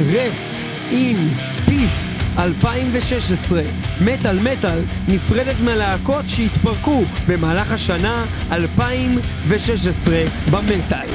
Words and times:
רסט 0.00 0.52
אין 0.90 1.16
פיס 1.66 2.14
2016 2.38 3.62
מטאל 4.00 4.38
מטאל 4.38 4.80
נפרדת 5.08 5.60
מהלהקות 5.60 6.28
שהתפרקו 6.28 7.04
במהלך 7.28 7.72
השנה 7.72 8.24
2016 8.52 10.16
במטאל. 10.50 11.08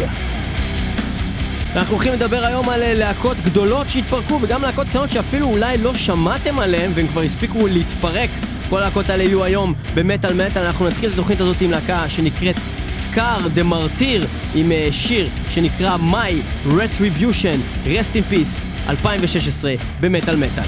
אנחנו 1.76 1.94
הולכים 1.96 2.14
לדבר 2.14 2.46
היום 2.46 2.70
על 2.70 2.84
אה, 2.84 2.94
להקות 2.94 3.38
גדולות 3.38 3.90
שהתפרקו 3.90 4.40
וגם 4.42 4.62
להקות 4.62 4.88
קטנות 4.88 5.12
שאפילו 5.12 5.48
אולי 5.48 5.78
לא 5.78 5.96
שמעתם 5.96 6.60
עליהן 6.60 6.92
והם 6.96 7.08
כבר 7.08 7.22
הספיקו 7.22 7.68
להתפרק. 7.68 8.30
כל 8.70 8.78
הלהקות 8.78 9.10
האלה 9.10 9.24
יהיו 9.24 9.44
היום 9.44 9.74
במטאל 9.94 10.34
מטאל. 10.34 10.66
אנחנו 10.66 10.88
נתחיל 10.88 11.10
את 11.10 11.14
התוכנית 11.14 11.42
הזאת 11.42 11.62
עם 11.62 11.72
להקה 11.72 12.10
שנקראת 12.10 12.56
סקאר 12.88 13.48
דה 13.54 13.64
מרטיר 13.64 14.28
עם 14.56 14.72
אה, 14.72 14.88
שיר 14.92 15.28
שנקרא 15.50 15.98
My 16.12 16.34
Retribution, 16.68 17.86
Rest 17.86 18.16
in 18.16 18.34
Peace, 18.34 18.73
2016 18.90 19.74
במטאל 20.02 20.36
מטאל. 20.36 20.64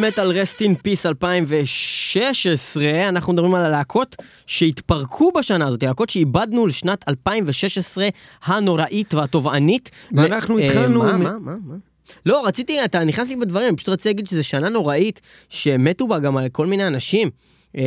מטאל 0.00 0.30
רסט 0.30 0.62
אין 0.62 0.74
פיס 0.74 1.06
2016, 1.06 3.08
אנחנו 3.08 3.32
מדברים 3.32 3.54
על 3.54 3.64
הלהקות 3.64 4.16
שהתפרקו 4.46 5.32
בשנה 5.32 5.66
הזאת, 5.66 5.82
להקות 5.82 6.10
שאיבדנו 6.10 6.66
לשנת 6.66 7.08
2016 7.08 8.08
הנוראית 8.44 9.14
והתובענית. 9.14 9.90
ואנחנו 10.12 10.54
ו- 10.54 10.58
אה, 10.58 10.66
התחלנו 10.66 11.02
מה, 11.02 11.16
מה, 11.16 11.38
מה, 11.38 11.54
מה? 11.64 11.74
לא, 12.26 12.46
רציתי, 12.46 12.84
אתה 12.84 13.04
נכנס 13.04 13.28
לי 13.28 13.36
בדברים, 13.36 13.76
פשוט 13.76 13.88
רציתי 13.88 14.08
להגיד 14.08 14.26
שזו 14.26 14.44
שנה 14.44 14.68
נוראית, 14.68 15.20
שמתו 15.48 16.08
בה 16.08 16.18
גם 16.18 16.36
על 16.36 16.48
כל 16.48 16.66
מיני 16.66 16.86
אנשים. 16.86 17.30
אה, 17.76 17.82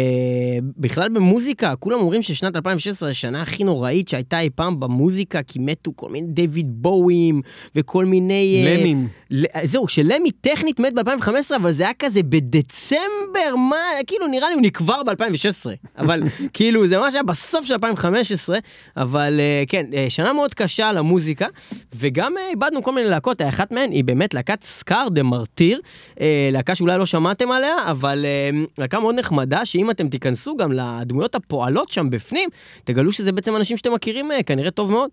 בכלל 0.78 1.10
במוזיקה, 1.10 1.76
כולם 1.76 2.00
אומרים 2.00 2.22
ששנת 2.22 2.56
2016 2.56 3.08
זה 3.08 3.12
השנה 3.12 3.42
הכי 3.42 3.64
נוראית 3.64 4.08
שהייתה 4.08 4.40
אי 4.40 4.50
פעם 4.56 4.80
במוזיקה, 4.80 5.44
כי 5.44 5.60
מתו 5.60 5.92
כל 5.96 6.10
מיני 6.10 6.28
דיוויד 6.28 6.68
בואוים 6.70 7.42
וכל 7.76 8.06
מיני... 8.06 8.64
אה, 8.68 8.78
למים. 8.78 9.08
ל- 9.32 9.46
זהו, 9.64 9.88
שלמי 9.88 10.32
טכנית 10.32 10.80
מת 10.80 10.94
ב-2015, 10.94 11.56
אבל 11.56 11.72
זה 11.72 11.84
היה 11.84 11.94
כזה 12.00 12.24
בדצמבר, 12.24 13.56
מה, 13.70 13.78
כאילו 14.08 14.28
נראה 14.28 14.48
לי 14.50 14.54
הוא 14.54 14.62
נקבר 14.62 15.04
ב-2016, 15.04 15.70
אבל 15.98 16.24
כאילו 16.54 16.88
זה 16.88 16.98
ממש 16.98 17.14
היה 17.14 17.24
בסוף 17.24 17.66
של 17.66 17.74
2015, 17.74 18.58
אבל 18.98 19.40
אה, 19.40 19.64
כן, 19.68 19.86
אה, 19.94 20.06
שנה 20.10 20.34
מאוד 20.34 20.54
קשה 20.54 20.92
למוזיקה, 20.92 21.48
וגם 21.96 22.38
אה, 22.38 22.50
איבדנו 22.50 22.84
כל 22.84 22.92
מיני 22.96 23.10
להקות, 23.10 23.42
אחת 23.42 23.72
מהן 23.72 23.92
היא 23.92 24.04
באמת 24.04 24.34
להקת 24.34 24.64
סקאר 24.64 25.10
דה 25.10 25.24
מרטיר, 25.24 25.80
אה, 26.22 26.50
להקה 26.52 26.76
שאולי 26.76 26.98
לא 26.98 27.06
שמעתם 27.06 27.52
עליה, 27.52 27.76
אבל 27.88 28.26
אה, 28.26 28.50
להקה 28.78 29.00
מאוד 29.00 29.16
נחמדה, 29.20 29.66
שאם 29.72 29.92
אתם 29.92 30.10
תיכנסו 30.10 30.58
גם 30.58 30.72
לדמויות 30.72 31.36
הפועלות 31.36 31.90
שם 31.92 32.10
בפנים, 32.10 32.50
תגלו 32.84 33.12
שזה 33.12 33.32
בעצם 33.32 33.56
אנשים 33.56 33.78
שאתם 33.78 33.94
מכירים 33.94 34.32
אה, 34.32 34.44
כנראה 34.44 34.72
טוב 34.72 34.92
מאוד. 34.92 35.10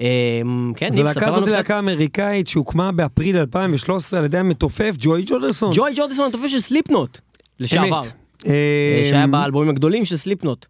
אה, 0.00 0.40
כן, 0.76 0.90
זו 0.92 1.02
להקה 1.02 1.20
קצת. 1.20 1.48
להקה 1.48 1.78
אמריקאית 1.78 2.46
שהוקמה 2.46 2.92
באפריל 2.92 3.38
2013 3.38 4.18
על 4.18 4.24
ידי 4.24 4.38
המתופף 4.38 4.94
ג'ואי 4.98 5.22
ג'ורדיסון. 5.26 5.70
ג'ואי 5.74 5.92
ג'ורדיסון 5.96 6.28
המתופף 6.28 6.52
של 6.52 6.60
Slipknot, 6.60 7.18
לשעבר. 7.60 8.00
אה, 8.46 8.50
אה, 8.50 9.02
שהיה 9.10 9.26
באלבומים 9.26 9.68
הגדולים 9.68 10.04
של 10.04 10.16
Slipknot. 10.16 10.66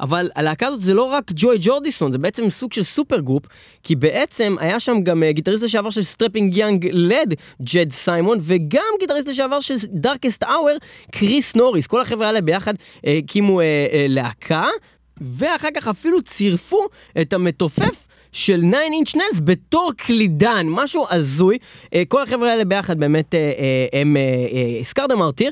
אבל 0.00 0.30
הלהקה 0.34 0.66
הזאת 0.66 0.80
זה 0.80 0.94
לא 0.94 1.02
רק 1.02 1.24
ג'ואי 1.34 1.56
ג'ורדיסון, 1.60 2.12
זה 2.12 2.18
בעצם 2.18 2.50
סוג 2.50 2.72
של 2.72 2.82
supergroup, 2.82 3.44
כי 3.82 3.96
בעצם 3.96 4.56
היה 4.58 4.80
שם 4.80 5.00
גם 5.02 5.22
אה, 5.22 5.32
גיטריסט 5.32 5.62
לשעבר 5.62 5.90
של 5.90 6.02
Strapping 6.02 6.56
Young 6.56 6.88
Lad, 6.92 7.34
ג'ד 7.62 7.92
סיימון, 7.92 8.38
וגם 8.42 8.82
גיטריסט 9.00 9.28
לשעבר 9.28 9.60
של 9.60 9.74
Darkest 9.88 10.42
Hour, 10.42 10.76
קריס 11.10 11.56
נוריס. 11.56 11.86
כל 11.86 12.00
החבר'ה 12.00 12.26
האלה 12.26 12.40
ביחד 12.40 12.74
אה, 13.06 13.18
הקימו 13.18 13.60
אה, 13.60 13.86
אה, 13.92 14.06
להקה, 14.08 14.66
ואחר 15.20 15.68
כך 15.74 15.88
אפילו 15.88 16.22
צירפו 16.22 16.86
את 17.20 17.32
המתופף. 17.32 18.09
של 18.32 18.60
9 18.70 18.80
אינץ' 18.80 19.14
נלס 19.14 19.40
בתור 19.44 19.92
קלידן, 19.96 20.66
משהו 20.70 21.06
הזוי. 21.10 21.58
אה, 21.94 22.02
כל 22.08 22.22
החבר'ה 22.22 22.50
האלה 22.50 22.64
ביחד 22.64 22.98
באמת 22.98 23.34
אה, 23.34 23.38
אה, 23.38 24.00
הם 24.00 24.16
הזכרת 24.80 25.12
מרטיר, 25.12 25.50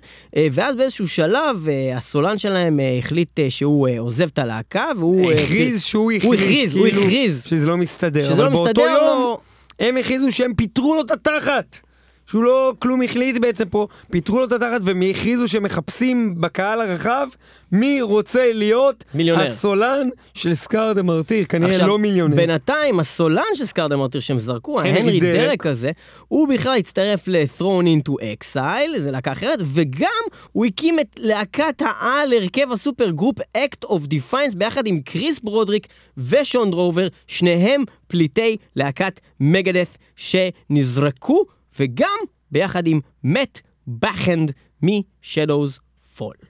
ואז 0.52 0.76
באיזשהו 0.76 1.08
שלב 1.08 1.68
הסולן 1.94 2.38
שלהם 2.38 2.80
החליט 2.98 3.40
שהוא 3.48 3.88
עוזב 3.98 4.28
את 4.32 4.38
הלהקה, 4.38 4.86
והוא... 4.96 5.32
הכריז 5.32 5.82
שהוא 5.82 6.12
הוא 6.22 6.34
הכריז, 6.34 6.74
הוא 6.74 6.88
כאילו, 6.88 7.02
הכריז. 7.02 7.42
שזה 7.46 7.66
לא 7.66 7.76
מסתדר. 7.76 8.24
שזה 8.24 8.32
אבל 8.32 8.44
לא 8.44 8.50
באותו 8.50 8.64
מסתדר 8.64 8.82
יום. 8.82 9.36
הם 9.80 9.96
הכריזו 9.96 10.32
שהם 10.32 10.54
פיטרו 10.54 10.94
לו 10.94 11.00
את 11.00 11.10
התחת. 11.10 11.87
שהוא 12.30 12.44
לא 12.44 12.72
כלום 12.78 13.02
החליט 13.02 13.36
בעצם 13.40 13.64
פה, 13.68 13.86
פיטרו 14.10 14.38
לו 14.38 14.44
את 14.44 14.52
התחת 14.52 14.80
והם 14.82 15.02
הכריזו 15.10 15.48
שמחפשים 15.48 16.40
בקהל 16.40 16.80
הרחב 16.80 17.28
מי 17.72 18.02
רוצה 18.02 18.52
להיות 18.52 19.04
מיליונר. 19.14 19.42
הסולן 19.42 20.08
של 20.34 20.54
סקאר 20.54 20.92
דה 20.92 21.02
מרטיר, 21.02 21.44
כנראה 21.44 21.86
לא 21.86 21.98
מיליונר. 21.98 22.36
בינתיים 22.36 23.00
הסולן 23.00 23.42
של 23.54 23.66
סקארדמרטיר 23.66 24.20
שהם 24.20 24.38
זרקו, 24.38 24.80
הנרי 24.80 24.92
ההנרי 24.92 25.20
דרק. 25.20 25.36
דרק 25.36 25.66
הזה, 25.66 25.90
הוא 26.28 26.48
בכלל 26.48 26.78
הצטרף 26.78 27.28
ל-Thrown 27.28 27.84
into 27.84 28.12
Exile, 28.12 28.98
זה 28.98 29.10
להקה 29.10 29.32
אחרת, 29.32 29.58
וגם 29.62 30.08
הוא 30.52 30.66
הקים 30.66 31.00
את 31.00 31.06
להקת 31.18 31.82
העל 31.82 32.32
הרכב 32.32 32.72
הסופר 32.72 33.10
גרופ 33.10 33.36
Act 33.40 33.88
of 33.88 34.00
Defiance 34.14 34.56
ביחד 34.56 34.86
עם 34.86 35.00
קריס 35.00 35.40
ברודריק 35.40 35.86
ושון 36.18 36.70
דרובר, 36.70 37.08
שניהם 37.26 37.84
פליטי 38.06 38.56
להקת 38.76 39.20
מגדeth 39.42 39.98
שנזרקו, 40.16 41.44
וגם 41.80 42.18
ביחד 42.50 42.86
עם 42.86 43.00
מאט 43.24 43.60
בכנד 43.88 44.52
מ-Shadows 44.82 45.78
Fall. 46.18 46.46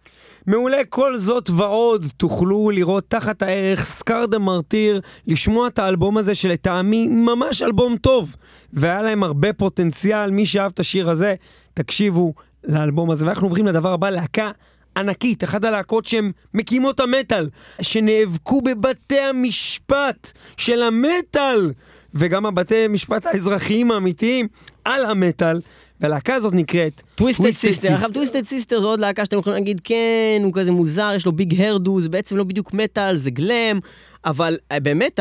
מעולה, 0.46 0.84
כל 0.88 1.18
זאת 1.18 1.50
ועוד 1.50 2.06
תוכלו 2.16 2.70
לראות 2.70 3.04
תחת 3.08 3.42
הערך 3.42 3.84
סקאר 3.84 4.26
דה 4.26 4.38
מרטיר, 4.38 5.00
לשמוע 5.26 5.68
את 5.68 5.78
האלבום 5.78 6.16
הזה 6.16 6.34
שלטעמי 6.34 7.08
ממש 7.08 7.62
אלבום 7.62 7.96
טוב, 7.96 8.36
והיה 8.72 9.02
להם 9.02 9.22
הרבה 9.22 9.52
פוטנציאל, 9.52 10.30
מי 10.30 10.46
שאהב 10.46 10.70
את 10.74 10.80
השיר 10.80 11.10
הזה, 11.10 11.34
תקשיבו 11.74 12.34
לאלבום 12.64 13.10
הזה. 13.10 13.26
ואנחנו 13.26 13.46
עוברים 13.46 13.66
לדבר 13.66 13.92
הבא, 13.92 14.10
להקה 14.10 14.50
ענקית, 14.96 15.44
אחת 15.44 15.64
הלהקות 15.64 16.04
שהן 16.04 16.32
מקימות 16.54 17.00
המטאל, 17.00 17.48
שנאבקו 17.80 18.60
בבתי 18.62 19.20
המשפט 19.20 20.32
של 20.56 20.82
המטאל, 20.82 21.72
וגם 22.14 22.46
הבתי 22.46 22.88
משפט 22.88 23.26
האזרחיים 23.26 23.90
האמיתיים 23.90 24.48
על 24.88 25.04
המטאל, 25.04 25.60
והלהקה 26.00 26.34
הזאת 26.34 26.52
נקראת 26.52 27.02
Twisted 27.14 27.52
Sister, 27.52 27.92
עכשיו 27.92 28.10
Twisted 28.12 28.44
Sister 28.44 28.80
זו 28.80 28.88
עוד 28.88 29.00
להקה 29.00 29.24
שאתם 29.24 29.38
יכולים 29.38 29.58
להגיד 29.58 29.80
כן, 29.84 30.40
הוא 30.44 30.52
כזה 30.54 30.72
מוזר, 30.72 31.12
יש 31.16 31.26
לו 31.26 31.32
big 31.32 31.60
hairdo, 31.60 32.00
זה 32.00 32.08
בעצם 32.08 32.36
לא 32.36 32.44
בדיוק 32.44 32.74
מטאל, 32.74 33.16
זה 33.16 33.30
glam, 33.30 33.78
אבל 34.24 34.56
אה, 34.72 34.80
באמת, 34.80 35.20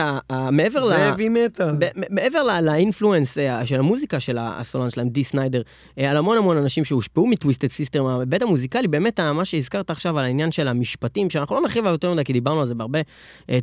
מעבר 0.51 0.85
ל... 0.85 0.89
זה 0.89 1.13
heavy 1.13 1.59
metal. 1.59 1.63
ב- 1.79 1.85
מ- 1.85 2.15
מעבר 2.15 2.43
ל 2.61 2.69
influence 2.69 3.37
אה, 3.37 3.65
של 3.65 3.79
המוזיקה 3.79 4.19
של 4.19 4.37
הסולן 4.41 4.89
שלהם, 4.89 5.09
די 5.09 5.23
סניידר, 5.23 5.61
אה, 5.99 6.11
על 6.11 6.17
המון 6.17 6.37
המון 6.37 6.57
אנשים 6.57 6.85
שהושפעו 6.85 7.27
מ 7.27 7.32
Twisted 7.32 7.67
Sister 7.67 8.03
מההיבט 8.03 8.41
המוזיקלי, 8.41 8.87
באמת 8.87 9.19
מה 9.19 9.45
שהזכרת 9.45 9.89
עכשיו 9.89 10.19
על 10.19 10.25
העניין 10.25 10.51
של 10.51 10.67
המשפטים, 10.67 11.29
שאנחנו 11.29 11.55
לא 11.55 11.61
נרחיב 11.61 11.83
עליו 11.83 11.93
יותר 11.93 12.13
מדי, 12.13 12.23
כי 12.23 12.33
דיברנו 12.33 12.59
על 12.59 12.67
זה 12.67 12.75
בהרבה 12.75 12.99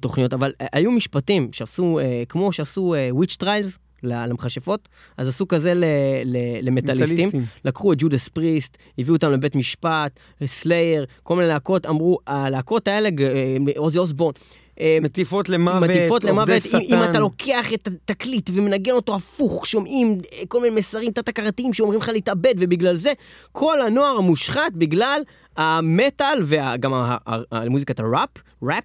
תוכניות, 0.00 0.34
אבל 0.34 0.52
היו 0.72 0.90
משפטים 0.90 1.48
שעשו, 1.52 2.00
כמו 2.28 2.52
שעשו 2.52 2.94
witch 3.10 3.36
trials. 3.36 3.78
למכשפות, 4.04 4.88
אז 5.16 5.28
עשו 5.28 5.48
כזה 5.48 5.74
ל- 5.74 5.84
ל- 6.24 6.68
למטאליסטים. 6.68 7.16
מטאליסטים. 7.28 7.44
לקחו 7.64 7.92
את 7.92 7.98
Judas 8.00 8.28
Priest, 8.28 8.76
הביאו 8.98 9.14
אותם 9.16 9.30
לבית 9.32 9.54
משפט, 9.56 10.12
Slayer, 10.46 11.04
כל 11.22 11.36
מיני 11.36 11.48
להקות, 11.48 11.86
אמרו, 11.86 12.18
הלהקות 12.26 12.88
האלה, 12.88 13.08
אה, 13.20 13.56
אוזי 13.76 13.98
אוסבורן, 13.98 14.32
אה, 14.80 14.98
מטיפות 15.02 15.48
למוות, 15.48 15.90
מטיפות 15.90 16.24
למוות, 16.24 16.48
אם, 16.48 16.54
אם 16.76 16.86
שטן. 16.86 17.10
אתה 17.10 17.20
לוקח 17.20 17.72
את 17.72 17.88
התקליט 17.88 18.50
ומנגן 18.54 18.92
אותו 18.92 19.14
הפוך, 19.16 19.66
שומעים 19.66 20.20
אה, 20.32 20.42
כל 20.48 20.60
מיני 20.60 20.76
מסרים 20.76 21.10
תת-הכרתיים 21.12 21.74
שאומרים 21.74 22.00
לך 22.00 22.08
להתאבד, 22.08 22.54
ובגלל 22.58 22.96
זה 22.96 23.12
כל 23.52 23.82
הנוער 23.82 24.16
המושחת 24.16 24.72
בגלל 24.74 25.20
המטאל 25.56 26.42
וגם 26.44 26.92
מוזיקת 27.70 28.00
הראפ, 28.00 28.28
ראפ, 28.62 28.84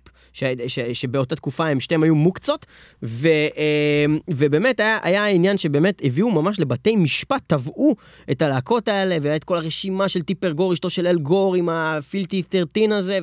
שבאותה 0.93 1.35
תקופה 1.35 1.67
הם 1.67 1.79
שתיהם 1.79 2.03
היו 2.03 2.15
מוקצות, 2.15 2.65
ו, 3.03 3.27
אה, 3.27 4.05
ובאמת 4.29 4.79
היה, 4.79 4.97
היה 5.03 5.23
העניין 5.23 5.57
שבאמת 5.57 6.01
הביאו 6.03 6.31
ממש 6.31 6.59
לבתי 6.59 6.95
משפט, 6.95 7.41
תבעו 7.47 7.95
את 8.31 8.41
הלהקות 8.41 8.87
האלה, 8.87 9.17
והיה 9.21 9.35
את 9.35 9.43
כל 9.43 9.55
הרשימה 9.57 10.09
של 10.09 10.21
טיפר 10.21 10.51
גור, 10.51 10.73
אשתו 10.73 10.89
של 10.89 11.07
אל 11.07 11.17
גור 11.17 11.55
עם 11.55 11.69
הפילטי 11.69 12.43
13 12.51 12.97
הזה, 12.97 13.19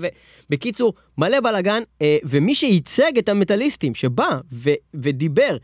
ובקיצור, 0.51 0.95
מלא 1.19 1.41
בלאגן, 1.41 1.83
אה, 2.03 2.17
ומי 2.25 2.55
שייצג 2.55 3.19
את 3.19 3.29
המטאליסטים, 3.29 3.95
שבא 3.95 4.39
ו, 4.53 4.71
ודיבר, 4.95 5.57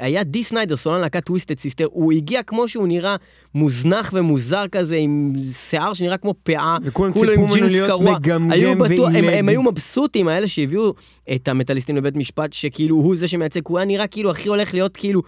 היה 0.00 0.22
די 0.24 0.44
סניידר, 0.44 0.76
סולן 0.76 1.00
להקת 1.00 1.24
Twisted 1.24 1.58
Sister, 1.58 1.86
הוא 1.90 2.12
הגיע 2.12 2.42
כמו 2.42 2.68
שהוא 2.68 2.88
נראה 2.88 3.16
מוזנח 3.54 4.10
ומוזר 4.14 4.64
כזה, 4.72 4.96
עם 4.96 5.32
שיער 5.52 5.94
שנראה 5.94 6.16
כמו 6.16 6.34
פאה, 6.42 6.76
וכולם 6.84 7.12
כולו 7.12 7.32
ציפו 7.32 7.44
עם 7.44 7.50
ממנו 7.50 7.66
להיות. 7.66 8.00
מגמגם 8.00 8.52
הם, 8.52 8.80
ועילג. 8.80 9.34
הם 9.34 9.48
היו 9.48 9.62
מבסוטים, 9.62 10.28
האלה 10.28 10.46
שהביאו 10.46 10.94
את 11.34 11.48
המטאליסטים 11.48 11.96
לבית 11.96 12.16
משפט, 12.16 12.52
שכאילו 12.52 12.96
הוא 12.96 13.16
זה 13.16 13.28
שמייצג, 13.28 13.60
הוא 13.68 13.78
היה 13.78 13.86
נראה 13.86 14.06
כאילו 14.06 14.30
הכי 14.30 14.48
הולך 14.48 14.74
להיות 14.74 14.96
כאילו... 14.96 15.22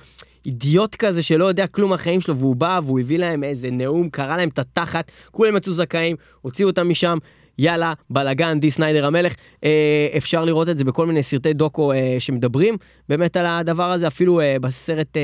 אידיוט 0.46 0.94
כזה 0.94 1.22
שלא 1.22 1.44
יודע 1.44 1.66
כלום 1.66 1.90
מהחיים 1.90 2.20
שלו, 2.20 2.36
והוא 2.36 2.56
בא 2.56 2.80
והוא 2.84 3.00
הביא 3.00 3.18
להם 3.18 3.44
איזה 3.44 3.70
נאום, 3.70 4.08
קרא 4.08 4.36
להם 4.36 4.48
את 4.48 4.58
התחת, 4.58 5.10
כולם 5.30 5.56
יצאו 5.56 5.72
זכאים, 5.72 6.16
הוציאו 6.40 6.68
אותם 6.68 6.88
משם, 6.88 7.18
יאללה, 7.58 7.92
בלאגן, 8.10 8.60
די 8.60 8.70
סניידר 8.70 9.06
המלך. 9.06 9.34
אה, 9.64 10.08
אפשר 10.16 10.44
לראות 10.44 10.68
את 10.68 10.78
זה 10.78 10.84
בכל 10.84 11.06
מיני 11.06 11.22
סרטי 11.22 11.52
דוקו 11.52 11.92
אה, 11.92 12.16
שמדברים 12.18 12.76
באמת 13.08 13.36
על 13.36 13.46
הדבר 13.46 13.90
הזה, 13.90 14.06
אפילו 14.06 14.40
אה, 14.40 14.56
בסרט 14.60 15.16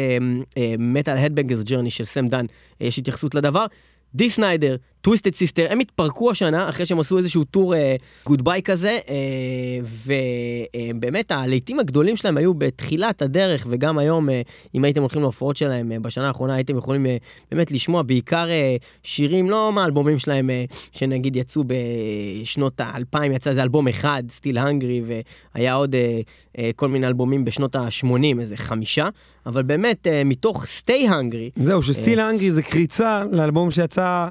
Metal 0.79 1.17
A 1.17 1.20
Headbanger's 1.20 1.63
Journey 1.63 1.91
של 1.91 2.05
סם 2.05 2.29
דן, 2.29 2.45
אה, 2.83 2.87
יש 2.87 2.99
התייחסות 2.99 3.35
לדבר. 3.35 3.67
די 4.15 4.31
סניידר, 4.31 4.77
Twisted 5.01 5.35
Sister, 5.35 5.67
הם 5.71 5.79
התפרקו 5.79 6.31
השנה 6.31 6.69
אחרי 6.69 6.87
שהם 6.87 7.01
עשו 7.01 7.19
איזשהו 7.19 7.45
tour 7.45 7.75
goodbye 8.27 8.63
כזה, 8.63 8.99
אה, 9.09 9.15
ובאמת 10.95 11.33
הלהיטים 11.33 11.81
הגדולים 11.81 12.17
שלהם 12.17 12.37
היו 12.37 12.55
בתחילת 12.55 13.23
הדרך, 13.23 13.67
וגם 13.71 13.99
היום, 13.99 14.31
אה, 14.31 14.43
אם 14.75 14.85
הייתם 14.85 15.01
הולכים 15.01 15.23
להופעות 15.23 15.57
שלהם 15.57 15.93
אה, 15.93 16.01
בשנה 16.01 16.29
האחרונה, 16.29 16.55
הייתם 16.55 16.77
יכולים 16.77 17.07
אה, 17.07 17.17
באמת 17.51 17.71
לשמוע 17.71 18.03
בעיקר 18.03 18.49
אה, 18.51 18.77
שירים, 19.03 19.51
לא 19.51 19.73
מהאלבומים 19.73 20.19
שלהם, 20.19 20.51
אה, 20.51 20.65
שנגיד 20.93 21.37
יצאו 21.37 21.65
בשנות 21.67 22.81
האלפיים, 22.81 23.33
יצא 23.33 23.51
איזה 23.51 23.63
אלבום 23.63 23.89
אחד, 23.89 24.23
Still 24.31 24.59
Hungry, 24.59 25.03
והיה 25.55 25.75
עוד 25.75 25.95
אה, 25.95 26.21
אה, 26.59 26.71
כל 26.77 26.89
מיני 26.89 27.07
אלבומים 27.07 27.45
בשנות 27.45 27.77
ה-80, 27.77 28.41
איזה 28.41 28.57
חמישה, 28.57 29.09
אבל 29.47 29.63
באמת, 29.63 30.07
מתוך 30.25 30.67
סטי 30.67 31.09
הנגרי, 31.09 31.51
זהו, 31.57 31.83
שסטיל 31.83 32.21
האנגרי 32.21 32.51
זה 32.51 32.63
קריצה 32.63 33.23
לאלבום 33.33 33.71
שיצא 33.71 34.29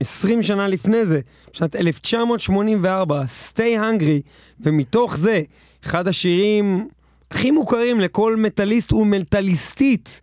20 0.00 0.42
שנה 0.42 0.68
לפני 0.68 1.04
זה, 1.04 1.20
בשנת 1.52 1.76
1984, 1.76 3.22
Stay 3.22 3.78
Hungry, 3.78 4.20
ומתוך 4.60 5.16
זה, 5.16 5.42
אחד 5.84 6.08
השירים 6.08 6.88
הכי 7.30 7.50
מוכרים 7.50 8.00
לכל 8.00 8.36
מטאליסט 8.36 8.92
ומטאליסטית, 8.92 10.20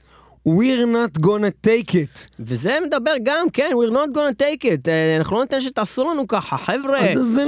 We're 0.47 0.85
not 0.87 1.21
gonna 1.21 1.67
take 1.67 1.91
it. 1.93 2.27
וזה 2.39 2.77
מדבר 2.85 3.11
גם, 3.23 3.47
כן, 3.53 3.69
we're 3.73 3.93
not 3.93 4.15
gonna 4.15 4.41
take 4.41 4.63
it, 4.65 4.87
אה, 4.89 5.17
אנחנו 5.17 5.35
לא 5.35 5.41
ניתן 5.41 5.61
שתעשו 5.61 6.09
לנו 6.11 6.27
ככה, 6.27 6.57
חבר'ה, 6.57 6.99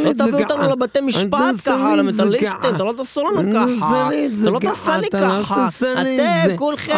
לא 0.04 0.14
תביאו. 0.14 0.40
אותנו 0.44 0.70
לבתי 0.72 1.02
משפט 1.02 1.30
ככה, 1.66 1.96
גאה. 2.40 2.76
אתה 2.76 2.84
לא 2.84 2.94
תעשו 2.98 3.22
לנו 3.22 3.52
ככה, 3.54 4.10
אתה 4.42 4.50
לא 4.52 4.60
תעשה 4.60 4.98
לי 4.98 5.08
לא 5.14 5.44
ככה. 5.44 5.68
אתם 6.46 6.58
כולכם, 6.58 6.94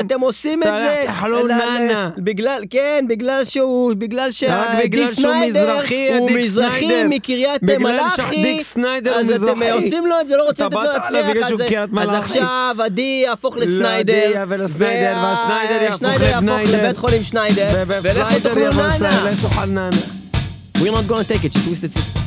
אתם- 0.00 0.20
עושים 0.20 0.62
את 0.62 0.68
זה. 0.68 1.04
בגלל, 2.18 2.62
כן, 2.70 3.04
בגלל 3.08 3.44
שהוא, 3.44 3.94
בגלל 3.98 4.30
בגלל 4.84 5.12
שהוא 5.14 5.32
סניידר, 5.34 5.78
הוא 6.18 6.30
מזרחי. 6.30 7.04
מקריית 7.08 7.62
בגלל 7.62 7.78
מלאכי, 7.78 8.16
שהדיק 8.16 8.60
סניידר 8.60 9.14
אז 9.14 9.30
אתם. 9.30 9.62
עושים 9.62 10.06
לו 10.06 10.20
את 10.20 10.28
זה, 10.28 10.36
לא 10.36 10.44
רוצים 10.44 10.66
לתת 10.66 10.74
לו 10.74 10.80
בגלל 10.80 10.92
להצליח, 11.00 11.26
אז-. 12.02 12.24
עכשיו 12.24 12.76
עדי 12.84 13.22
יהפוך 13.26 13.56
לא, 13.56 13.62
לסניידר, 13.62 14.44
והשניידר 15.22 15.82
יהפוך 15.82 15.98
שניידר 15.98 16.24
יהפוך. 16.24 16.74
לבית 16.74 16.96
חולים 16.96 17.24
שניידר, 17.24 17.84
ולכו 17.86 18.40
תאכלו 18.42 18.70
נאנה. 19.66 19.90
We're 20.78 20.90
not 20.90 21.06
gonna 21.08 21.22
take 21.22 21.44
it, 21.44 21.52
she 21.52 21.60
twisted 21.60 22.21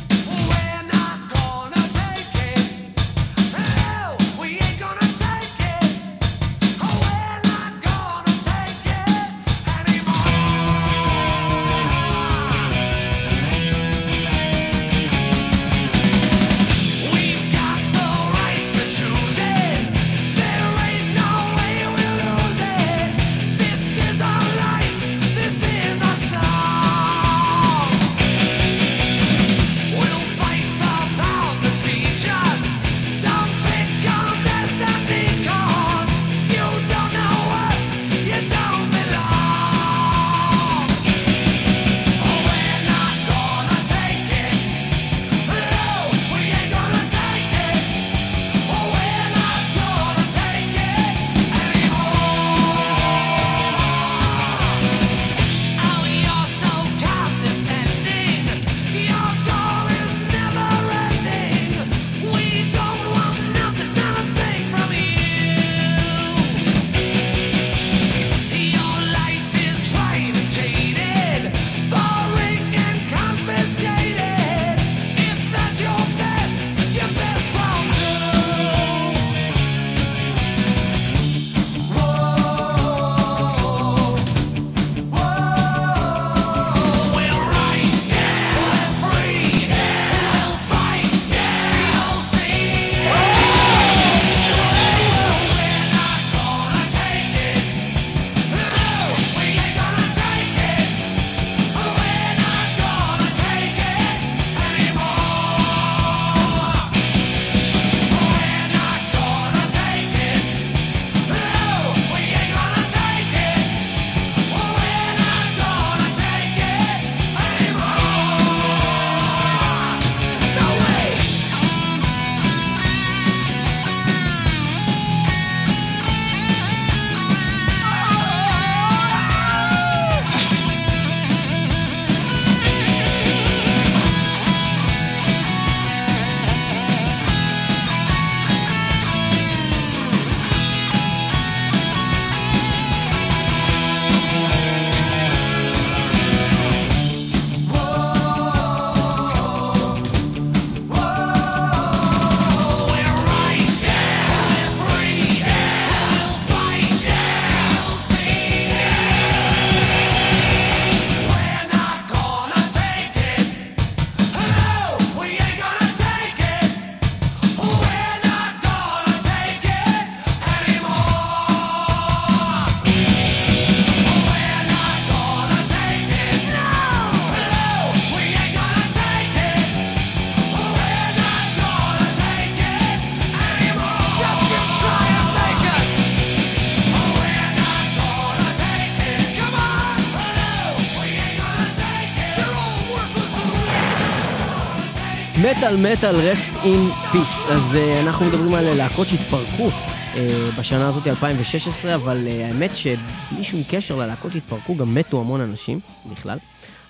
מטאל 195.56 195.76
מטאל 195.76 196.14
רסט 196.14 196.50
אין 196.64 196.80
פיס. 197.12 197.50
אז 197.50 197.62
uh, 197.74 198.06
אנחנו 198.06 198.26
מדברים 198.26 198.54
על 198.54 198.74
להקות 198.76 199.06
שהתפרקו 199.06 199.68
uh, 199.68 200.18
בשנה 200.60 200.88
הזאת 200.88 201.06
2016, 201.06 201.94
אבל 201.94 202.18
uh, 202.26 202.30
האמת 202.30 202.70
שבלי 202.76 203.44
שום 203.44 203.60
קשר 203.70 203.96
ללהקות 203.96 204.32
שהתפרקו 204.32 204.76
גם 204.76 204.94
מתו 204.94 205.20
המון 205.20 205.40
אנשים 205.40 205.80
בכלל. 206.12 206.38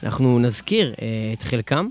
אנחנו 0.02 0.38
נזכיר 0.38 0.94
uh, 0.96 0.98
את 1.32 1.42
חלקם, 1.42 1.88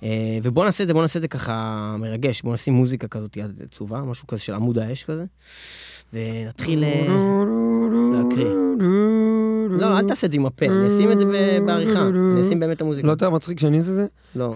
uh, 0.00 0.04
ובואו 0.42 0.64
נעשה 0.64 0.82
את 0.82 0.88
זה, 0.88 0.94
בואו 0.94 1.02
נעשה 1.02 1.18
את 1.18 1.22
זה 1.22 1.28
ככה 1.28 1.96
מרגש, 1.98 2.42
בואו 2.42 2.54
נשים 2.54 2.74
מוזיקה 2.74 3.08
כזאת 3.08 3.38
עצובה, 3.64 4.00
משהו 4.00 4.26
כזה 4.26 4.42
של 4.42 4.54
עמוד 4.54 4.78
האש 4.78 5.04
כזה, 5.04 5.24
ונתחיל 6.12 6.84
להקריא. 8.12 8.46
לא, 9.70 9.98
אל 9.98 10.08
תעשה 10.08 10.26
את 10.26 10.32
זה 10.32 10.38
עם 10.38 10.46
הפה, 10.46 10.66
נשים 10.68 11.12
את 11.12 11.18
זה 11.18 11.24
בעריכה, 11.66 12.08
נשים 12.40 12.60
באמת 12.60 12.76
את 12.76 12.82
המוזיקה. 12.82 13.06
לא 13.06 13.12
יותר 13.12 13.30
מצחיק 13.30 13.60
שאני 13.60 13.78
עושה 13.78 13.90
את 13.90 13.94
זה? 13.94 14.06
לא. 14.36 14.54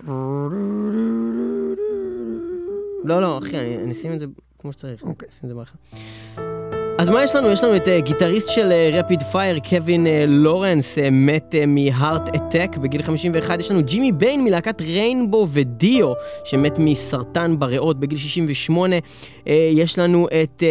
לא, 3.05 3.23
לא, 3.23 3.39
אחי, 3.39 3.59
אני, 3.61 3.93
אשים 3.93 4.13
את 4.13 4.21
זה 4.21 4.27
כמו 4.59 4.73
שצריך. 4.73 5.03
אוקיי. 5.03 5.29
שים 5.31 5.41
את 5.45 5.49
זה 5.49 5.55
בעריכה. 5.55 6.62
אז 6.99 7.11
מה 7.11 7.25
יש 7.25 7.37
לנו? 7.37 7.51
יש 7.51 7.65
לנו 7.65 7.77
את 7.77 7.87
uh, 7.87 8.01
גיטריסט 8.01 8.49
של 8.49 8.73
Rapid 8.93 9.23
Fire, 9.23 9.59
קווין 9.59 10.07
uh, 10.07 10.09
לורנס, 10.27 10.99
מת 11.13 11.55
מ 11.67 11.77
heart 11.77 12.29
attack 12.37 12.77
בגיל 12.77 13.03
51. 13.03 13.61
יש 13.61 13.71
לנו 13.71 13.83
ג'ימי 13.83 14.13
ביין 14.13 14.45
מלהקת 14.45 14.81
Rainbow 14.81 15.47
ו 15.53 15.65
Dio, 15.65 16.13
שמת 16.45 16.79
מסרטן 16.79 17.59
בריאות 17.59 18.01
בגיל 18.01 18.19
68. 18.19 18.97
Uh, 18.99 19.49
יש 19.73 19.99
לנו 19.99 20.29
את 20.43 20.63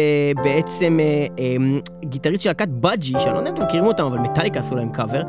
בעצם 0.44 0.98
um, 1.36 1.90
גיטריסט 2.04 2.42
של 2.42 2.50
להקת 2.50 2.68
Budgie, 2.68 3.12
שאני 3.18 3.34
לא 3.34 3.38
יודע 3.38 3.50
אם 3.50 3.54
אתם 3.54 3.62
מכירים 3.62 3.86
אותם, 3.86 4.04
אבל 4.04 4.18
מטאליקה 4.18 4.60
עשו 4.60 4.76
להם 4.76 4.92
קאבר, 4.92 5.22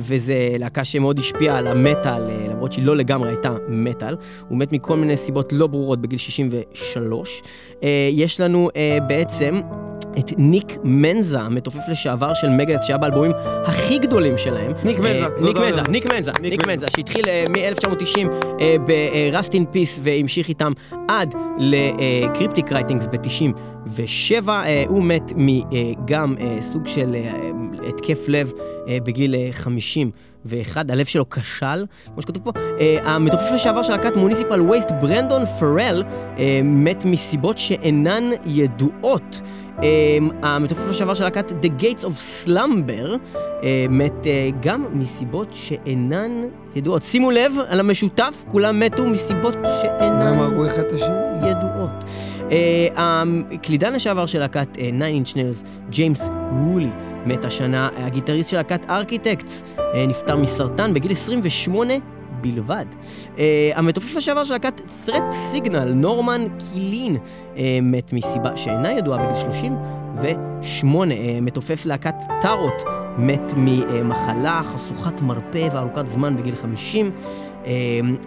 וזה 0.00 0.34
להקה 0.58 0.84
שמאוד 0.84 1.18
השפיעה 1.18 1.58
על 1.58 1.66
המטאל, 1.66 2.22
למרות 2.50 2.72
שהיא 2.72 2.84
לא 2.84 2.96
לגמרי 2.96 3.28
הייתה 3.28 3.50
מטאל. 3.68 4.16
הוא 4.48 4.58
מת 4.58 4.72
מכל 4.72 4.96
מיני 4.96 5.16
סיבות 5.16 5.52
לא 5.52 5.66
ברורות 5.66 6.00
בגיל 6.00 6.18
63. 6.18 7.42
Uh, 7.70 7.84
יש 8.12 8.40
לנו 8.40 8.68
בעצם... 9.08 9.54
את 10.18 10.32
ניק 10.38 10.78
מנזה, 10.84 11.40
המתופף 11.40 11.88
לשעבר 11.88 12.34
של 12.34 12.48
מגדט, 12.50 12.82
שהיה 12.82 12.98
באלבומים 12.98 13.32
הכי 13.64 13.98
גדולים 13.98 14.36
שלהם. 14.36 14.72
ניק 14.84 14.98
מנזה, 14.98 15.24
אה, 15.24 15.28
לא 15.40 15.46
ניק. 15.46 15.56
מנזה, 15.56 15.82
ניק 15.88 16.12
מנזה, 16.12 16.30
ניק 16.40 16.66
מנזה. 16.66 16.74
מנזה, 16.74 16.86
שהתחיל 16.96 17.24
מ-1990 17.48 18.28
ב-Rust 18.86 19.50
in 19.50 19.74
Peace 19.74 20.00
והמשיך 20.02 20.48
איתם 20.48 20.72
עד 21.08 21.34
לקריפטיק 21.58 22.72
רייטינגס 22.72 23.06
ב-97. 23.06 24.48
הוא 24.88 25.04
מת 25.04 25.32
מגם 25.36 26.34
סוג 26.60 26.86
של 26.86 27.14
אה, 27.14 27.50
התקף 27.88 28.28
לב 28.28 28.52
אה, 28.88 28.98
בגיל 29.04 29.34
אה, 29.34 29.48
50. 29.52 30.10
ואחד, 30.46 30.90
הלב 30.90 31.06
שלו 31.06 31.30
כשל, 31.30 31.84
כמו 32.06 32.22
שכתוב 32.22 32.42
פה. 32.44 32.50
Uh, 32.50 32.82
המתופף 33.04 33.50
לשעבר 33.54 33.82
של 33.82 33.92
להקת 33.92 34.16
מוניסיפל 34.16 34.60
וייסט, 34.60 34.90
ברנדון 35.00 35.42
פרל, 35.58 36.02
uh, 36.36 36.40
מת 36.64 37.04
מסיבות 37.04 37.58
שאינן 37.58 38.24
ידועות. 38.46 39.40
Um, 39.78 39.82
המתופף 40.42 40.88
לשעבר 40.88 41.14
של 41.14 41.24
להקת 41.24 41.50
The 41.50 41.82
Gates 41.82 42.02
of 42.02 42.46
Slumber 42.46 43.18
uh, 43.36 43.64
מת 43.90 44.12
uh, 44.22 44.26
גם 44.60 44.84
מסיבות 44.92 45.48
שאינן 45.52 46.30
ידועות. 46.76 47.02
שימו 47.02 47.30
לב 47.30 47.52
על 47.68 47.80
המשותף, 47.80 48.44
כולם 48.50 48.80
מתו 48.80 49.06
מסיבות 49.06 49.56
שאינן? 49.80 50.34
ידועות. 51.48 52.04
הקלידן 52.96 53.92
לשעבר 53.92 54.26
של 54.26 54.38
להקת 54.38 54.68
uh, 54.74 54.78
Nine 54.78 55.26
Inch 55.26 55.34
Nails, 55.34 55.66
ג'יימס 55.90 56.28
רולי, 56.64 56.90
מת 57.26 57.44
השנה. 57.44 57.88
הגיטריסט 57.96 58.50
של 58.50 58.56
להקת 58.56 58.90
ארכיטקטס 58.90 59.64
uh, 59.76 59.80
נפטר 60.08 60.36
מסרטן 60.36 60.94
בגיל 60.94 61.12
28 61.12 61.94
בלבד. 62.44 62.84
Uh, 63.36 63.38
המתופף 63.74 64.16
לשעבר 64.16 64.44
של 64.44 64.52
להקת 64.52 64.80
Threat 65.06 65.34
Signal, 65.52 65.92
נורמן 65.94 66.40
קילין, 66.58 67.16
uh, 67.16 67.58
מת 67.82 68.12
מסיבה 68.12 68.56
שאינה 68.56 68.92
ידועה 68.92 69.18
בגיל 69.18 69.34
38. 69.34 71.14
Uh, 71.14 71.18
מתופף 71.42 71.86
להקת 71.86 72.14
טארוט, 72.40 72.82
מת 73.18 73.52
ממחלה 73.56 74.60
חשוכת 74.64 75.20
מרפא 75.20 75.68
וארוכת 75.72 76.06
זמן 76.06 76.36
בגיל 76.36 76.56
50. 76.56 77.10
Uh, 77.64 77.68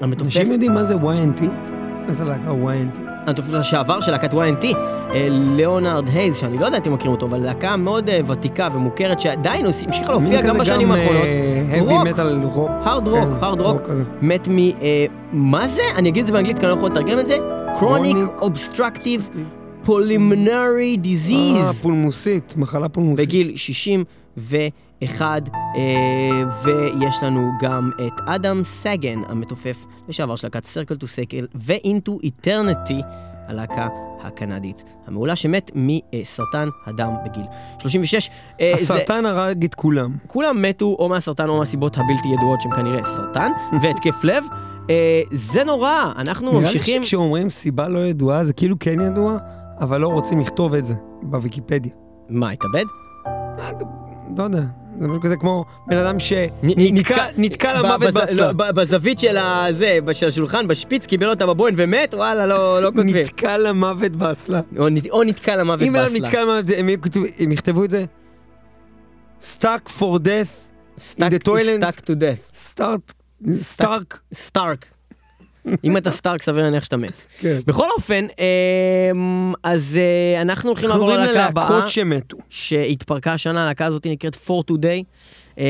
המתופף... 0.02 0.26
אנשים 0.26 0.52
יודעים 0.52 0.74
מה 0.74 0.84
זה 0.84 0.96
Y&T? 0.96 1.44
מה 2.08 2.14
זה 2.14 2.24
להקה 2.24 2.52
Y&T? 2.52 3.07
המתופף 3.28 3.50
לשעבר 3.50 4.02
של 4.02 4.12
להקת 4.12 4.34
Y&T, 4.34 4.66
אה, 4.66 5.28
ליאונרד 5.30 6.10
הייז, 6.10 6.38
שאני 6.38 6.58
לא 6.58 6.66
יודע 6.66 6.78
אם 6.78 6.82
אתם 6.82 6.94
מכירים 6.94 7.12
אותו, 7.12 7.26
אבל 7.26 7.38
להקה 7.38 7.76
מאוד 7.78 8.10
אה, 8.10 8.20
ותיקה 8.28 8.68
ומוכרת, 8.74 9.20
שעדיין 9.20 9.66
המשיכה 9.66 10.12
להופיע 10.12 10.42
גם 10.42 10.58
בשנים 10.58 10.92
האחרונות. 10.92 11.24
heavy 11.72 11.92
rock. 11.92 12.08
metal 12.08 12.46
rock. 12.54 12.70
hard 12.84 13.08
rock, 13.08 13.20
כן, 13.20 13.44
hard 13.44 13.62
rock. 13.62 13.82
מת 14.22 14.48
מ... 14.48 14.58
אה, 14.58 15.06
מה 15.34 15.68
זה? 15.68 15.82
אני 15.96 16.10
אגיד 16.10 16.22
את 16.22 16.28
זה 16.28 16.34
באנגלית 16.34 16.60
כי 16.60 16.66
אני 16.66 16.72
לא 16.72 16.78
יכול 16.78 16.90
לתרגם 16.90 17.20
את 17.20 17.28
זה. 17.28 17.38
Chronic 17.80 18.42
Obstructive 18.42 19.38
Pulmonary 19.86 20.50
אה, 20.50 20.96
Disease. 21.04 21.74
פולמוסית, 21.82 22.54
מחלה 22.58 22.90
פולמוסית. 22.90 23.28
בגיל 23.28 23.56
61, 23.56 24.48
אה, 25.76 25.82
ויש 26.64 27.24
לנו 27.24 27.52
גם 27.62 27.92
את 28.08 28.22
אדם 28.26 28.62
סגן, 28.66 29.20
המתופף 29.28 29.78
לשעבר 30.08 30.36
של 30.36 30.48
להקת 30.48 30.66
סרקל 30.66 30.96
טו 30.96 31.08
סקל, 31.08 31.48
ו-Into 31.56 32.12
Eternity, 32.26 33.04
הלהקה 33.48 33.88
הקנדית 34.24 34.84
המעולה, 35.08 35.36
שמת 35.36 35.72
מסרטן 35.76 36.68
הדם 36.86 37.14
בגיל 37.26 37.46
36. 37.80 38.30
אה, 38.62 38.72
זה- 38.78 38.82
הסרטן 38.84 39.26
הרג 39.26 39.64
את 39.64 39.76
כולם. 39.76 40.12
כולם 40.28 40.62
מתו 40.62 40.96
או 41.00 41.10
מהסרטן 41.10 41.50
או 41.50 41.58
מהסיבות 41.60 41.98
הבלתי 41.98 42.28
ידועות 42.28 42.62
שהם 42.62 42.72
כנראה 42.72 43.04
סרטן 43.04 43.52
והתקף 43.82 44.24
לב. 44.24 44.44
אה, 44.90 45.22
זה 45.32 45.64
נורא, 45.64 45.92
אנחנו 46.18 46.48
נראה 46.52 46.72
לי 46.72 46.78
ממשיכים... 46.78 47.04
שכשאומרים 47.04 47.50
סיבה 47.50 47.88
לא 47.88 48.00
ידועה, 48.00 48.46
זה 48.46 48.54
כאילו 48.54 48.80
כן 48.80 49.02
ידוע, 49.02 49.38
אבל 49.80 50.02
לא 50.02 50.08
רוצים 50.08 50.40
לכתוב 50.40 50.74
את 50.74 50.86
זה 50.86 50.94
בוויקיפדיה. 51.22 51.92
מה, 52.30 52.50
התאבד? 52.50 52.86
לא 54.38 54.44
יודע, 54.44 54.62
זה 55.02 55.08
משהו 55.08 55.22
כזה 55.22 55.36
כמו 55.36 55.66
בן 55.88 55.98
אדם 55.98 56.20
שנתקע 56.20 57.80
למוות 57.82 58.14
באסלה. 58.14 58.46
לא, 58.52 58.72
בזווית 58.72 59.20
של 59.20 59.38
הזה, 59.38 60.00
של 60.14 60.28
השולחן, 60.28 60.68
בשפיץ, 60.68 61.06
קיבל 61.06 61.30
אותה 61.30 61.46
בבוהן 61.46 61.74
ומת, 61.78 62.14
וואלה, 62.14 62.46
לא 62.46 62.82
לא 62.82 62.92
כותבים. 62.96 63.16
נתקע 63.16 63.58
למוות 63.58 64.12
באסלה. 64.12 64.62
או 64.80 64.90
נת- 64.90 65.10
או 65.10 65.24
נתקע 65.24 65.56
למוות 65.56 65.82
אם 65.82 65.94
בן 65.94 66.00
אדם 66.00 66.14
באסלה. 66.14 66.28
נתקע 66.28 66.42
למוות, 66.44 66.66
הם 67.40 67.52
יכתבו- 67.52 67.84
את 67.84 67.90
זה? 67.90 68.06
stuck 69.42 69.90
for 70.00 70.20
death, 70.20 70.54
in 71.20 71.24
the 71.24 71.48
toilet. 71.48 71.82
stuck 71.84 72.00
to 72.02 72.14
death. 72.16 72.58
start, 72.76 73.14
stark. 74.34 74.86
אם 75.84 75.98
אתה 75.98 76.12
סטארק, 76.12 76.42
סביר 76.42 76.64
להניח 76.64 76.84
שאתה 76.84 76.98
מת. 76.98 77.22
כן. 77.40 77.60
בכל 77.68 77.88
אופן, 77.98 78.26
אמ, 79.14 79.54
אז 79.64 79.98
אה, 79.98 80.42
אנחנו 80.42 80.70
הולכים 80.70 80.90
אנחנו 80.90 81.08
לעבור 81.08 81.18
ללהקה 81.18 81.46
הבאה. 81.46 81.70
ללהקות 81.70 81.90
שמתו. 81.90 82.38
שהתפרקה 82.50 83.34
השנה, 83.34 83.64
הלהקה 83.64 83.86
הזאת 83.86 84.08
נקראת 84.08 84.36
For 84.48 84.72
Today. 84.72 85.04
אה, 85.60 85.64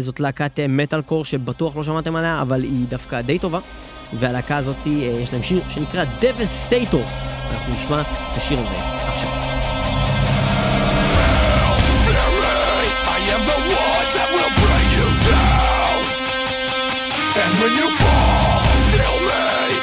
זאת 0.00 0.20
להקת 0.20 0.60
מטאל 0.68 1.02
קור 1.02 1.24
שבטוח 1.24 1.76
לא 1.76 1.82
שמעתם 1.82 2.16
עליה, 2.16 2.42
אבל 2.42 2.62
היא 2.62 2.86
דווקא 2.88 3.20
די 3.20 3.38
טובה. 3.38 3.58
והלהקה 4.18 4.56
הזאת, 4.56 4.76
אה, 4.86 4.92
יש 4.92 5.32
להם 5.32 5.42
שיר 5.42 5.62
שנקרא 5.68 6.04
Devastator. 6.20 7.06
אנחנו 7.50 7.74
נשמע 7.74 8.00
את 8.00 8.36
השיר 8.36 8.58
הזה 8.58 8.76
עכשיו. 9.08 9.59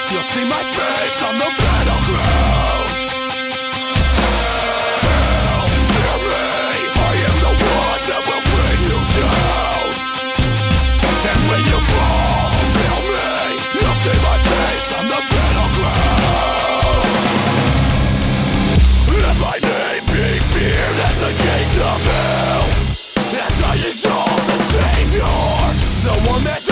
You'll 0.10 0.24
see 0.24 0.46
my 0.46 0.64
face 0.64 1.22
on 1.22 1.38
the 1.38 1.52
battleground. 1.60 2.98
Me, 6.28 6.34
I 6.96 7.14
am 7.28 7.38
the 7.46 7.54
one 7.80 8.02
that 8.10 8.22
will 8.28 8.46
bring 8.56 8.80
you 8.88 9.00
down. 9.20 9.88
And 11.30 11.40
when 11.50 11.64
you 11.72 11.80
fall, 11.92 12.56
feel 12.78 13.00
me. 13.12 13.32
You'll 13.76 14.00
see 14.08 14.20
my 14.24 14.38
face 14.52 14.88
on 14.98 15.06
the 15.12 15.22
battleground. 15.36 16.28
Let 19.24 19.38
my 19.44 19.58
name 19.60 20.06
be 20.08 20.40
feared 20.52 21.00
at 21.08 21.16
the 21.20 21.32
gates 21.46 21.78
of 21.92 22.00
hell 22.12 22.66
As 23.46 23.58
I 23.64 23.76
exalt 23.90 24.42
the 24.52 24.58
Savior 24.72 25.38
The 26.08 26.16
one 26.32 26.44
that 26.46 26.67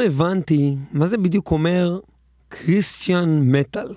לא 0.00 0.06
הבנתי 0.06 0.76
מה 0.92 1.06
זה 1.06 1.18
בדיוק 1.18 1.50
אומר 1.50 1.98
קריסטיאן 2.48 3.40
מטאל 3.42 3.88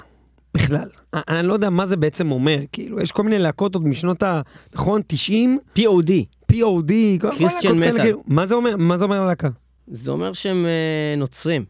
בכלל. 0.54 0.88
אני- 1.13 1.48
לא 1.48 1.54
יודע 1.54 1.70
מה 1.70 1.86
זה 1.86 1.98
בעצם 1.98 2.32
אומר, 2.32 2.58
כאילו, 2.72 3.02
יש 3.02 3.12
כל 3.12 3.24
מיני 3.24 3.39
להקות 3.39 3.76
עוד 3.76 3.88
משנות 3.88 4.24
ה... 4.24 4.42
נכון? 4.74 5.02
90? 5.08 5.60
POD. 5.80 6.12
POD, 6.52 6.92
metal. 7.24 8.02
כאילו, 8.02 8.24
מה 8.28 8.46
זה 8.48 8.56
אומר? 8.56 8.78
מה 8.78 8.98
זה 8.98 9.04
אומר 9.04 9.22
הלהקה? 9.24 9.50
זה 9.88 10.12
אומר 10.12 10.34
שהם 10.34 10.66
אה, 10.66 11.16
נוצרים. 11.18 11.66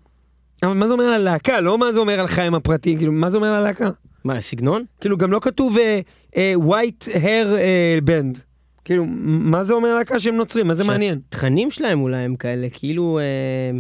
אבל 0.64 0.74
מה 0.74 0.88
זה 0.88 0.94
אומר 0.94 1.04
על 1.04 1.14
הלהקה? 1.14 1.62
לא 1.62 1.78
מה 1.78 1.94
זה 1.94 2.00
אומר 2.00 2.20
על 2.20 2.28
חיים 2.28 2.56
הפרטיים, 2.56 2.98
כאילו, 2.98 3.12
מה 3.12 3.30
זה 3.30 3.38
אומר 3.38 3.48
על 3.48 3.56
הלהקה? 3.56 3.90
מה, 4.24 4.42
סגנון? 4.42 4.84
כאילו, 5.02 5.18
גם 5.18 5.32
לא 5.32 5.40
כתוב 5.42 5.78
אה, 5.78 6.00
אה, 6.38 6.54
white 6.58 7.08
hair 7.08 7.48
אה, 7.58 7.98
band. 8.06 8.38
כאילו, 8.86 9.06
מה 9.20 9.64
זה 9.64 9.74
אומר 9.74 9.96
להקה 9.96 10.20
שהם 10.20 10.36
נוצרים? 10.36 10.68
מה 10.68 10.74
זה 10.74 10.84
מעניין? 10.84 11.20
שהתכנים 11.24 11.72
שלהם 11.72 12.02
אולי 12.02 12.18
הם 12.18 12.36
כאלה, 12.36 12.68
כאילו... 12.74 13.20
אה, 13.20 13.80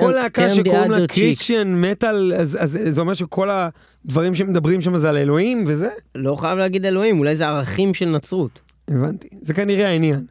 כל 0.00 0.10
turn- 0.10 0.14
להקה 0.14 0.46
the 0.46 0.50
שקוראים 0.54 0.90
לה. 0.90 1.06
קריסטיאן 1.06 1.80
מטאל, 1.80 2.32
אז 2.36 2.58
אז 2.60 2.78
זה 2.90 3.00
אומר 3.00 3.14
שכל 3.14 3.48
הדברים 3.50 4.34
שמדברים 4.34 4.80
שם 4.80 4.96
זה 4.98 5.08
על 5.08 5.16
אלוהים 5.16 5.64
וזה? 5.66 5.88
לא 6.14 6.36
חייב 6.36 6.58
להגיד 6.58 6.86
אלוהים, 6.86 7.18
אולי 7.18 7.36
זה 7.36 7.46
ערכים 7.46 7.94
של 7.94 8.06
נצרות. 8.08 8.60
הבנתי, 8.88 9.28
זה 9.40 9.54
כנראה 9.54 9.88
העניין. 9.88 10.24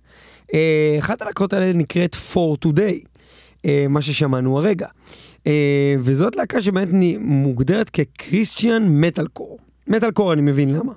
אה, 0.54 0.95
אחת 0.99 1.21
הלהקות 1.21 1.54
האלה 1.54 1.73
נקראת 1.73 2.15
For 2.34 2.65
Today, 2.67 3.06
אה, 3.65 3.86
מה 3.89 4.02
ששמענו 4.02 4.58
הרגע. 4.58 4.88
אה, 5.47 5.95
וזאת 5.99 6.36
להקה 6.36 6.62
שבאמת 6.62 6.88
מוגדרת 7.19 7.89
כקריסטיאן 7.89 8.88
מטאל 8.89 9.28
קור. 9.28 9.58
מטאל 9.88 10.12
קור 10.12 10.34
אני 10.34 10.41
מבין 10.41 10.73
למה. 10.73 10.93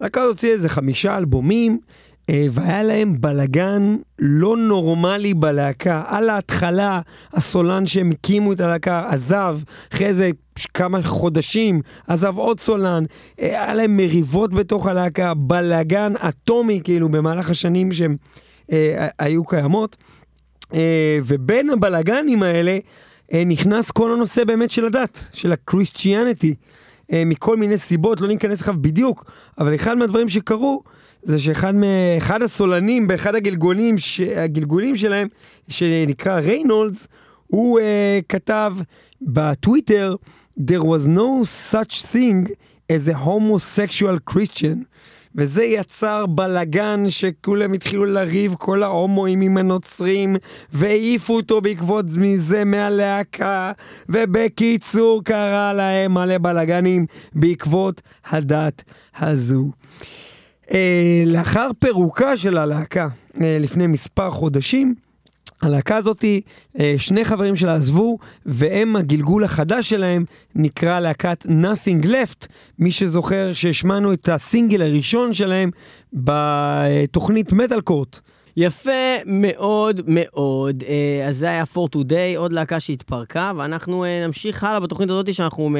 הלהקה 0.00 0.20
הזאת 0.22 0.34
הוציאה 0.34 0.52
איזה 0.52 0.68
חמישה 0.68 1.16
אלבומים, 1.16 1.78
והיה 2.50 2.82
להם 2.82 3.20
בלגן 3.20 3.96
לא 4.18 4.56
נורמלי 4.56 5.34
בלהקה. 5.34 6.02
על 6.06 6.28
ההתחלה, 6.30 7.00
הסולן 7.32 7.86
שהם 7.86 8.10
הקימו 8.10 8.52
את 8.52 8.60
הלהקה 8.60 9.08
עזב, 9.08 9.58
אחרי 9.92 10.32
ש- 10.58 10.66
כמה 10.74 11.02
חודשים, 11.02 11.80
עזב 12.06 12.36
עוד 12.36 12.60
סולן, 12.60 13.04
אה, 13.40 13.46
היה 13.64 13.74
להם 13.74 13.96
מריבות 13.96 14.54
בתוך 14.54 14.86
הלהקה, 14.86 15.34
בלגן 15.34 16.12
אטומי 16.28 16.80
כאילו 16.84 17.08
במהלך 17.08 17.50
השנים 17.50 17.92
שהם 17.92 18.16
אה, 18.72 19.08
היו 19.18 19.44
קיימות. 19.44 19.96
אה, 20.74 21.18
ובין 21.24 21.70
הבלגנים 21.70 22.42
האלה 22.42 22.78
אה, 23.32 23.42
נכנס 23.46 23.90
כל 23.90 24.12
הנושא 24.12 24.44
באמת 24.44 24.70
של 24.70 24.84
הדת, 24.84 25.24
של 25.32 25.52
הקריסטיאניטי, 25.52 26.54
אה, 27.12 27.22
מכל 27.26 27.56
מיני 27.56 27.78
סיבות, 27.78 28.20
לא 28.20 28.28
ניכנס 28.28 28.60
לכך 28.60 28.74
בדיוק, 28.74 29.24
אבל 29.58 29.74
אחד 29.74 29.94
מהדברים 29.98 30.28
שקרו, 30.28 30.82
זה 31.22 31.38
שאחד 31.38 31.74
מ- 31.74 31.82
אחד 32.18 32.42
הסולנים 32.42 33.06
באחד 33.06 33.34
הגלגולים, 33.34 33.98
ש- 33.98 34.20
הגלגולים 34.20 34.96
שלהם, 34.96 35.28
שנקרא 35.68 36.40
ריינולדס, 36.40 37.08
הוא 37.46 37.80
uh, 37.80 37.82
כתב 38.28 38.74
בטוויטר, 39.22 40.14
There 40.60 40.82
was 40.82 41.06
no 41.06 41.44
such 41.72 42.02
thing 42.12 42.48
as 42.92 43.08
a 43.08 43.14
homosexual 43.26 44.32
Christian. 44.32 44.84
וזה 45.34 45.64
יצר 45.64 46.26
בלגן 46.26 47.04
שכולם 47.08 47.72
התחילו 47.72 48.04
לריב 48.04 48.54
כל 48.54 48.82
ההומואים 48.82 49.40
עם 49.40 49.56
הנוצרים 49.56 50.36
והעיפו 50.72 51.36
אותו 51.36 51.60
בעקבות 51.60 52.04
מזה 52.16 52.64
מהלהקה 52.64 53.72
ובקיצור 54.08 55.24
קרה 55.24 55.72
להם 55.74 56.14
מלא 56.14 56.38
בלגנים 56.38 57.06
בעקבות 57.32 58.02
הדת 58.30 58.84
הזו. 59.18 59.70
אה, 60.72 61.22
לאחר 61.26 61.70
פירוקה 61.78 62.36
של 62.36 62.58
הלהקה 62.58 63.08
אה, 63.40 63.58
לפני 63.60 63.86
מספר 63.86 64.30
חודשים, 64.30 64.94
הלהקה 65.62 65.96
הזאתי, 65.96 66.40
אה, 66.80 66.94
שני 66.98 67.24
חברים 67.24 67.56
שלה 67.56 67.74
עזבו, 67.74 68.18
והם 68.46 68.96
הגלגול 68.96 69.44
החדש 69.44 69.90
שלהם 69.90 70.24
נקרא 70.54 71.00
להקת 71.00 71.46
Nothing 71.46 72.06
Left. 72.06 72.46
מי 72.78 72.90
שזוכר 72.90 73.50
שהשמענו 73.54 74.12
את 74.12 74.28
הסינגל 74.28 74.82
הראשון 74.82 75.32
שלהם 75.32 75.70
בתוכנית 76.12 77.52
מטאל 77.52 77.80
קורט. 77.80 78.20
יפה 78.60 78.90
מאוד 79.26 80.00
מאוד. 80.06 80.82
אה, 80.88 81.28
אז 81.28 81.36
זה 81.36 81.48
היה 81.50 81.64
for 81.74 81.96
today, 81.96 82.36
עוד 82.36 82.52
להקה 82.52 82.80
שהתפרקה, 82.80 83.52
ואנחנו 83.56 84.04
אה, 84.04 84.26
נמשיך 84.26 84.64
הלאה 84.64 84.80
בתוכנית 84.80 85.10
הזאת 85.10 85.34
שאנחנו 85.34 85.70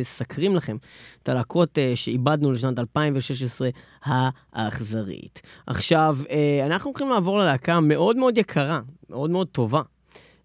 מסקרים 0.00 0.56
לכם 0.56 0.76
את 1.22 1.28
הלהקות 1.28 1.78
אה, 1.78 1.92
שאיבדנו 1.94 2.52
לשנת 2.52 2.78
2016 2.78 3.68
האכזרית. 4.02 5.42
עכשיו, 5.66 6.18
אה, 6.30 6.66
אנחנו 6.66 6.90
הולכים 6.90 7.08
לעבור 7.08 7.38
ללהקה 7.38 7.80
מאוד 7.80 8.16
מאוד 8.16 8.38
יקרה, 8.38 8.80
מאוד 9.10 9.30
מאוד 9.30 9.46
טובה. 9.46 9.82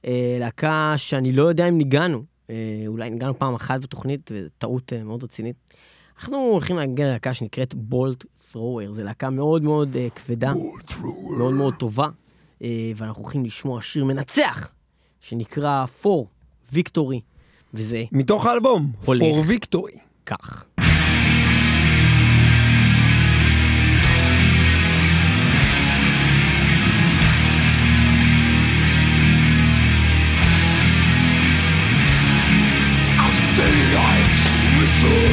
אה, 0.06 0.38
להקה 0.39 0.93
שאני 0.97 1.32
לא 1.32 1.43
יודע 1.43 1.69
אם 1.69 1.77
ניגענו, 1.77 2.23
אה, 2.49 2.56
אולי 2.88 3.10
ניגענו 3.10 3.39
פעם 3.39 3.56
אחת 3.56 3.82
בתוכנית, 3.82 4.32
וזו 4.34 4.49
טעות 4.58 4.93
אה, 4.93 5.03
מאוד 5.03 5.23
רצינית. 5.23 5.56
אנחנו 6.19 6.38
הולכים 6.38 6.75
להגיע 6.75 7.08
ללהקה 7.08 7.34
שנקראת 7.34 7.75
בולט 7.75 8.25
ת'רואר, 8.54 8.92
זו 8.92 9.04
להקה 9.04 9.30
מאוד 9.30 9.63
מאוד 9.63 9.96
אה, 9.96 10.08
כבדה, 10.16 10.54
מאוד 11.38 11.54
מאוד 11.54 11.74
טובה, 11.76 12.08
אה, 12.63 12.92
ואנחנו 12.96 13.24
הולכים 13.24 13.46
לשמוע 13.46 13.82
שיר 13.82 14.06
מנצח, 14.06 14.72
שנקרא 15.22 15.86
For 16.04 16.26
Victory, 16.74 17.20
וזה 17.74 18.04
מתוך 18.12 18.46
האלבום, 18.46 18.92
הולך. 19.06 19.22
For 19.22 19.50
Victory. 19.50 19.98
כך. 20.26 20.66
Returns, 34.84 35.28
the 35.28 35.33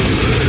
Thank 0.00 0.42
you. 0.42 0.47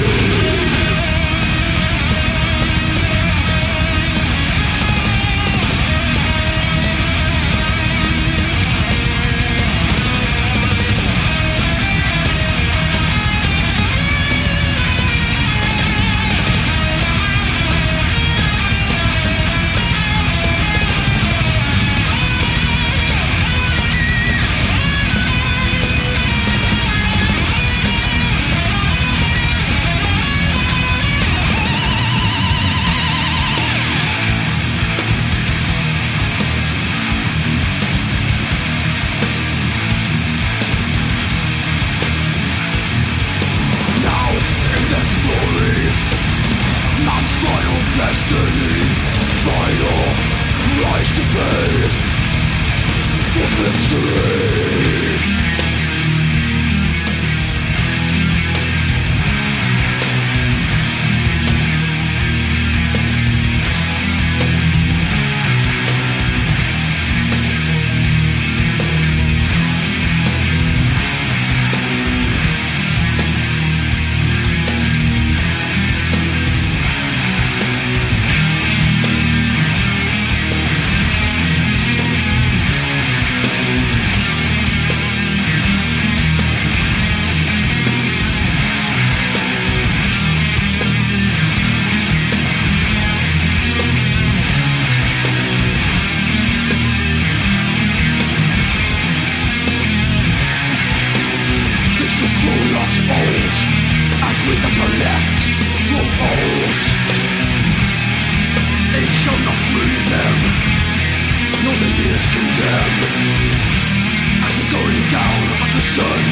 I'm 114.46 114.58
going 114.72 115.04
down 115.10 115.42
at 115.64 115.70
the 115.76 115.84
sun 115.96 116.24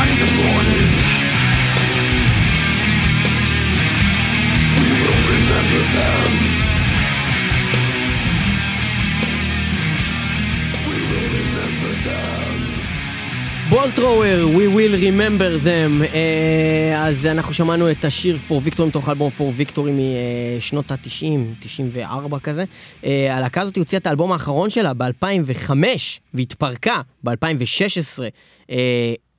And 0.00 0.08
in 0.12 0.18
the 0.24 0.30
morning 0.40 0.88
We 4.78 4.88
will 5.00 5.22
remember 5.34 5.82
them 5.96 6.30
We 10.88 10.96
will 11.08 11.28
remember 11.38 11.92
them. 12.08 12.57
בולטרוור, 13.70 14.54
We 14.56 14.66
will 14.76 14.94
remember 15.02 15.64
them. 15.64 16.14
אה, 16.14 17.06
אז 17.06 17.26
אנחנו 17.26 17.54
שמענו 17.54 17.90
את 17.90 18.04
השיר 18.04 18.38
For 18.48 18.68
Victory 18.68 18.82
מתוך 18.82 19.08
האלבום 19.08 19.30
For 19.38 19.60
Victory 19.60 19.90
משנות 20.58 20.90
ה-90, 20.90 21.60
94 21.60 22.38
כזה. 22.38 22.64
אה, 23.04 23.36
הלהקה 23.36 23.60
הזאת 23.60 23.76
הוציאה 23.76 24.00
את 24.00 24.06
האלבום 24.06 24.32
האחרון 24.32 24.70
שלה 24.70 24.94
ב-2005 24.94 25.70
והתפרקה 26.34 27.00
ב-2016, 27.24 28.72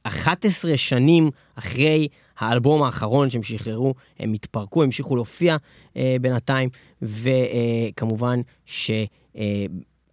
11 0.03 0.77
שנים 0.77 1.29
אחרי 1.55 2.07
האלבום 2.39 2.83
האחרון 2.83 3.29
שהם 3.29 3.43
שחררו, 3.43 3.93
הם 4.19 4.33
התפרקו, 4.33 4.83
המשיכו 4.83 5.15
להופיע 5.15 5.57
אה, 5.97 6.15
בינתיים, 6.21 6.69
וכמובן 7.01 8.41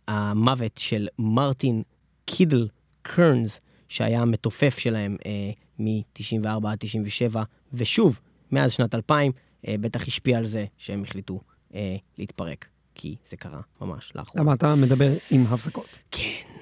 שהמוות 0.08 0.78
של 0.78 1.08
מרטין 1.18 1.82
קידל 2.24 2.68
קרנס, 3.02 3.60
שהיה 3.88 4.20
המתופף 4.20 4.78
שלהם 4.78 5.16
אה, 5.26 5.50
מ-94 5.78 6.68
עד 6.68 6.78
97, 6.78 7.42
ושוב, 7.72 8.20
מאז 8.52 8.72
שנת 8.72 8.94
2000, 8.94 9.32
אה, 9.68 9.74
בטח 9.80 10.06
השפיע 10.06 10.38
על 10.38 10.44
זה 10.44 10.64
שהם 10.76 11.02
החליטו 11.02 11.40
אה, 11.74 11.96
להתפרק, 12.18 12.66
כי 12.94 13.16
זה 13.28 13.36
קרה 13.36 13.60
ממש 13.80 14.12
לאחרונה. 14.14 14.42
למה 14.42 14.54
אתה 14.54 14.74
מדבר 14.74 15.10
עם 15.30 15.42
הפסקות? 15.50 15.86
כן. 16.10 16.56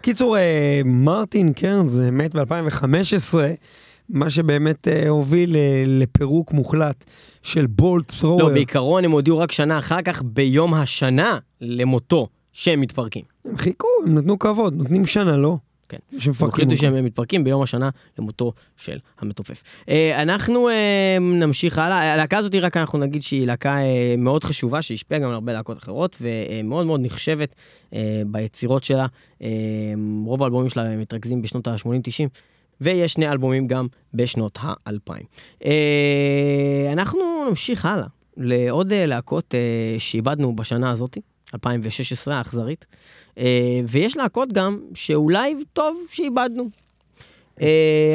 קיצור, 0.00 0.36
אה, 0.36 0.80
מרטין 0.84 1.52
קרנס 1.52 1.94
מת 2.12 2.34
ב-2015, 2.34 3.34
מה 4.08 4.30
שבאמת 4.30 4.88
אה, 4.88 5.08
הוביל 5.08 5.56
אה, 5.56 5.84
לפירוק 5.86 6.52
מוחלט 6.52 7.04
של 7.42 7.66
בולט 7.66 8.12
ת'רוור. 8.20 8.42
לא, 8.42 8.48
בעיקרון 8.48 9.04
הם 9.04 9.10
הודיעו 9.10 9.38
רק 9.38 9.52
שנה 9.52 9.78
אחר 9.78 10.02
כך, 10.02 10.22
ביום 10.22 10.74
השנה 10.74 11.38
למותו, 11.60 12.28
שהם 12.52 12.80
מתפרקים. 12.80 13.24
הם 13.44 13.56
חיכו, 13.56 13.88
הם 14.06 14.18
נתנו 14.18 14.38
כבוד, 14.38 14.74
נותנים 14.74 15.06
שנה, 15.06 15.36
לא? 15.36 15.56
כן. 15.90 15.98
הם 16.12 16.20
שמפרקים 16.20 16.64
החליטו. 16.64 16.80
שהם 16.80 17.04
מתפרקים 17.04 17.44
ביום 17.44 17.62
השנה 17.62 17.90
למותו 18.18 18.52
של 18.76 18.98
המתופף. 19.18 19.62
אה, 19.88 20.22
אנחנו 20.22 20.68
אה, 20.68 21.18
נמשיך 21.20 21.78
הלאה, 21.78 22.12
הלהקה 22.12 22.38
הזאת 22.38 22.54
רק 22.54 22.76
אנחנו 22.76 22.98
נגיד 22.98 23.22
שהיא 23.22 23.46
להקה 23.46 23.76
אה, 23.76 24.14
מאוד 24.18 24.44
חשובה, 24.44 24.82
שהשפיעה 24.82 25.20
גם 25.20 25.28
על 25.28 25.34
הרבה 25.34 25.52
להקות 25.52 25.78
אחרות, 25.78 26.16
ומאוד 26.20 26.86
מאוד 26.86 27.00
נחשבת 27.02 27.54
ביצירות 28.26 28.84
שלה. 28.84 29.06
רוב 30.24 30.42
האלבומים 30.42 30.68
שלה 30.68 30.96
מתרכזים 30.96 31.42
בשנות 31.42 31.68
ה-80-90. 31.68 32.28
ויש 32.80 33.12
שני 33.12 33.28
אלבומים 33.28 33.66
גם 33.66 33.86
בשנות 34.14 34.58
האלפיים. 34.62 35.24
אנחנו 36.92 37.20
נמשיך 37.48 37.84
הלאה 37.84 38.06
לעוד 38.36 38.92
אה, 38.92 39.06
להקות 39.06 39.54
אה, 39.54 39.98
שאיבדנו 39.98 40.56
בשנה 40.56 40.90
הזאת, 40.90 41.18
2016 41.54 42.36
האכזרית, 42.36 42.86
אה, 43.38 43.80
ויש 43.88 44.16
להקות 44.16 44.52
גם 44.52 44.80
שאולי 44.94 45.54
טוב 45.72 46.00
שאיבדנו. 46.10 46.68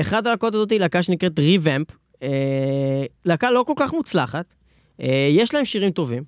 אחת 0.02 0.28
הלהקות 0.28 0.56
הזאת 0.56 0.72
היא 0.72 0.80
להקה 0.80 1.04
שנקראת 1.04 1.40
ריבמפ, 1.40 1.88
אה, 2.24 2.30
להקה 3.26 3.52
לא 3.52 3.64
כל 3.68 3.74
כך 3.76 3.94
מוצלחת, 3.94 4.54
יש 5.30 5.54
להם 5.54 5.66
שירים 5.66 5.92
טובים. 5.92 6.24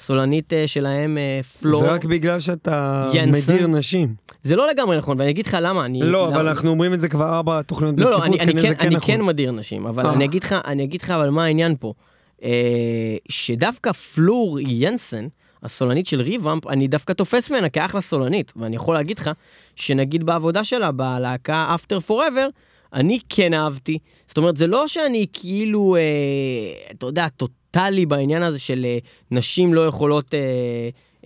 סולנית 0.00 0.52
שלהם, 0.66 1.18
פלור, 1.60 1.80
זה 1.80 1.90
רק 1.90 2.04
בגלל 2.04 2.40
שאתה 2.40 3.10
ינסן. 3.14 3.52
מדיר 3.52 3.66
נשים. 3.66 4.14
זה 4.42 4.56
לא 4.56 4.70
לגמרי 4.70 4.96
נכון, 4.96 5.20
ואני 5.20 5.30
אגיד 5.30 5.46
לך 5.46 5.56
למה. 5.60 5.84
אני, 5.84 6.00
לא, 6.00 6.26
למה... 6.26 6.36
אבל 6.36 6.48
אנחנו 6.48 6.70
אומרים 6.70 6.94
את 6.94 7.00
זה 7.00 7.08
כבר 7.08 7.34
ארבע 7.36 7.62
תוכניות 7.62 8.00
לא, 8.00 8.10
לא, 8.10 8.18
ברציפות, 8.18 8.40
אני, 8.40 8.44
אני, 8.44 8.52
כנראה 8.52 8.68
כן, 8.68 8.70
זה 8.70 8.76
כן 8.76 8.86
אני 8.86 8.96
נכון. 8.96 9.14
כן 9.14 9.22
מדיר 9.22 9.50
נשים, 9.52 9.86
אבל. 9.86 10.06
אני 10.06 10.24
אגיד 10.24 10.44
לך, 10.44 10.54
אני 10.64 10.84
אגיד 10.84 11.02
לך 11.02 11.10
אבל 11.10 11.30
מה 11.30 11.44
העניין 11.44 11.76
פה. 11.80 11.92
אה, 12.42 13.16
שדווקא 13.28 13.92
פלור 13.92 14.60
ינסן, 14.60 15.26
הסולנית 15.62 16.06
של 16.06 16.20
ריבאמפ, 16.20 16.66
אני 16.66 16.88
דווקא 16.88 17.12
תופס 17.12 17.50
ממנה 17.50 17.68
כאחלה 17.68 18.00
סולנית, 18.00 18.52
ואני 18.56 18.76
יכול 18.76 18.94
להגיד 18.94 19.18
לך 19.18 19.30
שנגיד 19.76 20.24
בעבודה 20.24 20.64
שלה, 20.64 20.92
בלהקה 20.92 21.76
After 21.76 22.10
Forever, 22.10 22.50
אני 22.92 23.18
כן 23.28 23.54
אהבתי. 23.54 23.98
זאת 24.26 24.36
אומרת, 24.38 24.56
זה 24.56 24.66
לא 24.66 24.88
שאני 24.88 25.26
כאילו, 25.32 25.96
אה, 25.96 26.90
אתה 26.90 27.06
יודע, 27.06 27.28
טוטאלי 27.28 28.06
בעניין 28.06 28.42
הזה 28.42 28.58
של 28.58 28.84
אה, 28.84 28.98
נשים 29.30 29.74
לא 29.74 29.86
יכולות 29.86 30.34
אה, 30.34 30.40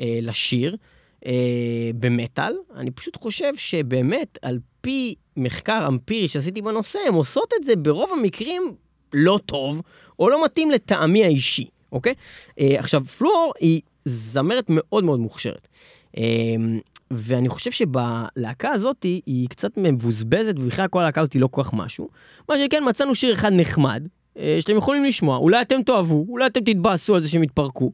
אה, 0.00 0.18
לשיר 0.22 0.76
אה, 1.26 1.90
במטאל, 1.98 2.54
אני 2.76 2.90
פשוט 2.90 3.16
חושב 3.16 3.56
שבאמת, 3.56 4.38
על 4.42 4.58
פי 4.80 5.14
מחקר 5.36 5.84
אמפירי 5.88 6.28
שעשיתי 6.28 6.62
בנושא, 6.62 6.98
הן 7.08 7.14
עושות 7.14 7.52
את 7.60 7.64
זה 7.64 7.76
ברוב 7.76 8.10
המקרים 8.18 8.74
לא 9.14 9.40
טוב, 9.46 9.82
או 10.18 10.30
לא 10.30 10.44
מתאים 10.44 10.70
לטעמי 10.70 11.24
האישי, 11.24 11.66
אוקיי? 11.92 12.14
אה, 12.60 12.76
עכשיו, 12.78 13.04
פלור 13.18 13.52
היא 13.60 13.80
זמרת 14.04 14.64
מאוד 14.68 15.04
מאוד 15.04 15.20
מוכשרת. 15.20 15.68
אה, 16.16 16.22
ואני 17.10 17.48
חושב 17.48 17.70
שבלהקה 17.70 18.70
הזאת 18.70 19.02
היא 19.02 19.48
קצת 19.48 19.70
מבוזבזת, 19.76 20.54
ובכלל 20.58 20.88
כל 20.88 21.00
הלהקה 21.00 21.20
הזאת 21.20 21.32
היא 21.32 21.42
לא 21.42 21.46
כל 21.46 21.62
כך 21.62 21.74
משהו. 21.74 22.08
מה 22.48 22.54
שכן, 22.58 22.82
מצאנו 22.88 23.14
שיר 23.14 23.34
אחד 23.34 23.52
נחמד, 23.52 24.02
אה, 24.38 24.56
שאתם 24.60 24.76
יכולים 24.76 25.04
לשמוע. 25.04 25.36
אולי 25.36 25.60
אתם 25.60 25.82
תאהבו, 25.82 26.26
אולי 26.28 26.46
אתם 26.46 26.60
תתבאסו 26.60 27.14
על 27.14 27.22
זה 27.22 27.28
שהם 27.28 27.42
יתפרקו. 27.42 27.92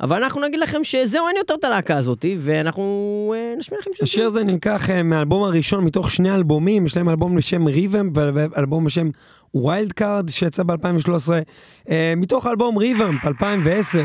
אבל 0.00 0.22
אנחנו 0.22 0.40
נגיד 0.40 0.60
לכם 0.60 0.84
שזהו, 0.84 1.28
אין 1.28 1.36
יותר 1.36 1.54
את 1.54 1.64
הלהקה 1.64 1.96
הזאתי, 1.96 2.36
ואנחנו 2.40 3.34
אה, 3.36 3.54
נשמיע 3.58 3.80
לכם 3.80 3.90
שיר. 3.94 4.04
השיר 4.04 4.26
הזה 4.26 4.44
נלקח 4.44 4.90
אה, 4.90 5.02
מהאלבום 5.02 5.42
הראשון 5.42 5.84
מתוך 5.84 6.10
שני 6.10 6.34
אלבומים, 6.34 6.86
יש 6.86 6.96
להם 6.96 7.08
אלבום 7.08 7.36
בשם 7.36 7.66
ריבם 7.66 8.10
ואלבום 8.14 8.84
בשם 8.84 9.10
Wild 9.54 9.92
Card 9.92 10.28
שיצא 10.28 10.62
ב-2013. 10.62 11.90
מתוך 12.16 12.46
האלבום 12.46 12.76
ReVamp 12.76 13.16
ב-2010 13.24 13.98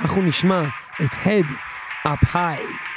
אנחנו 0.00 0.22
נשמע 0.22 0.62
את 1.02 1.10
Head 1.24 1.50
Up 2.06 2.26
High. 2.26 2.91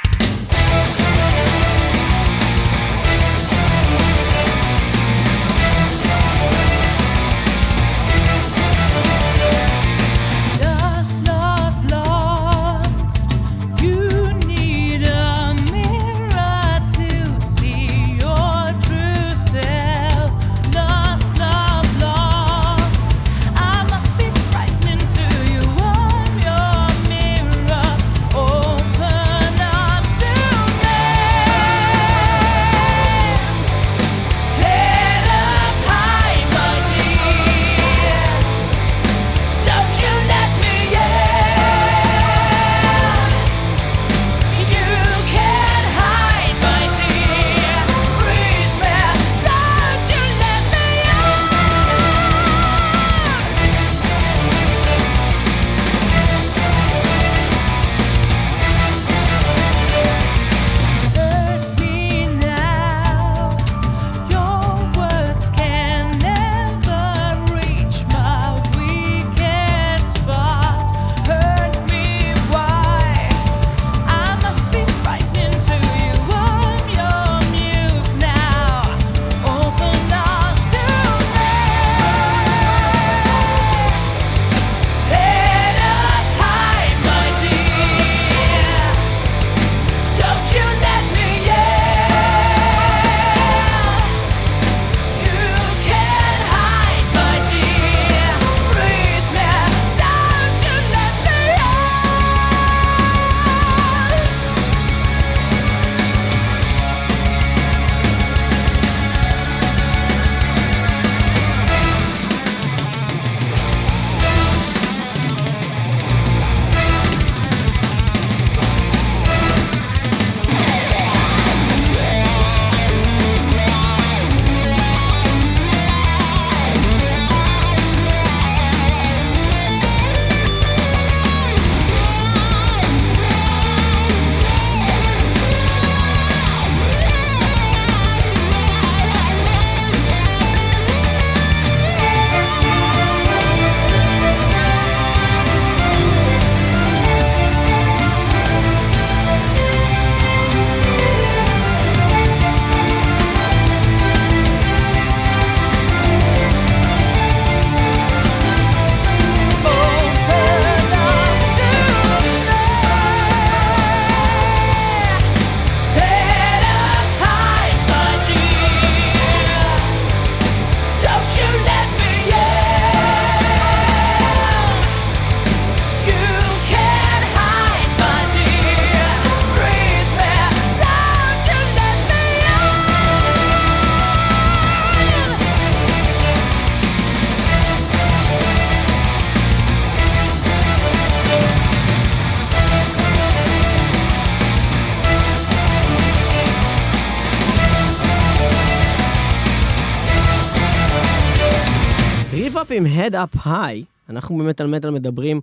Up 203.16 203.36
High, 203.36 203.84
אנחנו 204.10 204.38
באמת 204.38 204.60
על 204.60 204.66
מטאל 204.66 204.90
מדברים 204.90 205.40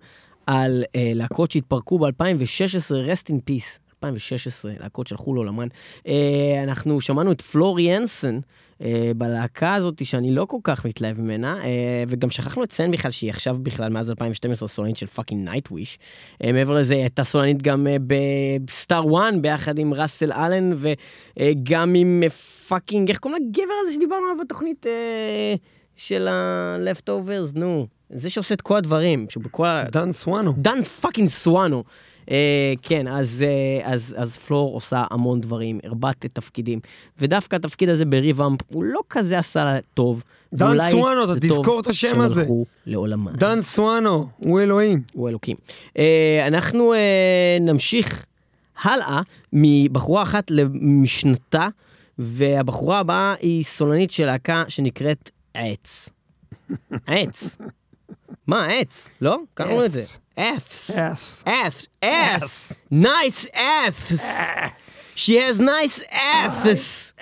על 0.47 0.83
אה, 0.95 1.11
להקות 1.15 1.51
שהתפרקו 1.51 1.99
ב-2016, 1.99 3.07
Rest 3.07 3.29
in 3.29 3.49
Peace, 3.49 3.79
2016, 4.03 4.71
להקות 4.79 5.07
שהלכו 5.07 5.33
לעולמן. 5.33 5.67
אה, 6.07 6.63
אנחנו 6.63 7.01
שמענו 7.01 7.31
את 7.31 7.41
פלור 7.41 7.79
ינסן 7.79 8.39
אה, 8.81 9.11
בלהקה 9.17 9.73
הזאת, 9.73 10.05
שאני 10.05 10.35
לא 10.35 10.45
כל 10.45 10.57
כך 10.63 10.85
מתלהב 10.85 11.21
ממנה, 11.21 11.63
אה, 11.63 12.03
וגם 12.07 12.29
שכחנו 12.29 12.63
לציין 12.63 12.91
בכלל 12.91 13.11
שהיא 13.11 13.29
עכשיו 13.29 13.57
בכלל 13.63 13.89
מאז 13.89 14.09
2012 14.09 14.69
סולנית 14.69 14.97
של 14.97 15.07
fucking 15.07 15.49
Nightwish. 15.49 15.99
אה, 16.43 16.51
מעבר 16.51 16.73
לזה, 16.73 16.93
היא 16.93 17.01
הייתה 17.01 17.23
סולנית 17.23 17.61
גם 17.61 17.87
אה, 17.87 17.97
ב 18.65 18.74
Star 18.74 19.07
One, 19.07 19.41
ביחד 19.41 19.79
עם 19.79 19.93
ראסל 19.93 20.31
אלן, 20.33 20.73
וגם 20.77 21.95
עם 21.95 22.23
אה, 22.23 22.29
fucking, 22.67 23.09
איך 23.09 23.19
קוראים 23.19 23.43
לגבר 23.43 23.73
הזה 23.83 23.93
שדיברנו 23.93 24.25
עליו 24.25 24.45
בתוכנית? 24.45 24.87
אה, 24.87 25.55
של 25.95 26.27
ה-Leftovers, 26.27 27.51
נו. 27.53 27.87
זה 28.09 28.29
שעושה 28.29 28.55
את 28.55 28.61
כל 28.61 28.75
הדברים, 28.75 29.25
שהוא 29.29 29.43
בכל 29.43 29.67
ה... 29.67 29.83
דן 29.91 30.11
סואנו. 30.11 30.53
דן 30.57 30.83
fucking 30.83 31.29
סואנו. 31.29 31.83
אה, 32.31 32.73
כן, 32.81 33.07
אז, 33.07 33.45
אה, 33.47 33.93
אז, 33.93 34.15
אז 34.17 34.37
פלור 34.37 34.73
עושה 34.73 35.05
המון 35.11 35.41
דברים, 35.41 35.79
הרבה 35.83 36.25
תפקידים, 36.25 36.79
ודווקא 37.19 37.55
התפקיד 37.55 37.89
הזה 37.89 38.05
ב 38.05 38.13
ReVamp 38.13 38.59
הוא 38.67 38.83
לא 38.83 38.99
כזה 39.09 39.39
עשה 39.39 39.65
לה 39.65 39.79
טוב. 39.93 40.23
דן 40.53 40.89
סואנו, 40.91 41.23
אתה 41.23 41.39
תזכור 41.39 41.79
את 41.79 41.87
השם 41.87 42.07
שהם 42.07 42.21
הזה. 42.21 42.41
הלכו 42.41 42.65
לעולמם. 42.85 43.31
דן 43.31 43.61
סואנו, 43.61 44.27
הוא 44.37 44.61
אלוהים. 44.61 45.01
הוא 45.13 45.29
אלוקים. 45.29 45.57
אה, 45.97 46.43
אנחנו 46.47 46.93
אה, 46.93 47.57
נמשיך 47.61 48.25
הלאה 48.81 49.21
מבחורה 49.53 50.23
אחת 50.23 50.51
למשנתה, 50.51 51.67
והבחורה 52.19 52.99
הבאה 52.99 53.33
היא 53.41 53.63
סולנית 53.63 54.11
של 54.11 54.25
להקה 54.25 54.63
שנקראת 54.67 55.29
עץ. 55.53 56.09
עץ. 57.07 57.57
מה, 58.47 58.67
עץ? 58.67 59.09
לא? 59.21 59.37
אומרים 59.59 59.85
את 59.85 59.91
זה. 59.91 60.01
אפס. 60.35 60.91
F, 61.45 62.03
S, 62.03 62.81
nice 62.91 63.45
Fs. 63.53 64.23
She 65.15 65.33
has 65.37 65.59
nice 65.59 65.99
Fs. 66.11 67.13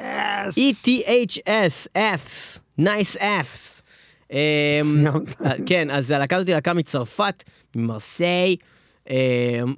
E 0.57 0.73
T 0.85 1.03
H 1.05 1.39
S, 1.47 1.87
Fs, 1.97 2.59
nice 2.79 3.15
Fs. 3.17 3.81
אמ, 4.31 4.37
סיימת. 4.83 5.41
אה, 5.41 5.51
כן, 5.65 5.89
אז 5.89 6.11
הלהקה 6.11 6.35
הזאת 6.35 6.47
היא 6.47 6.55
להקה 6.55 6.73
מצרפת, 6.73 7.43
ממרסיי, 7.75 8.55
אמ, 9.09 9.15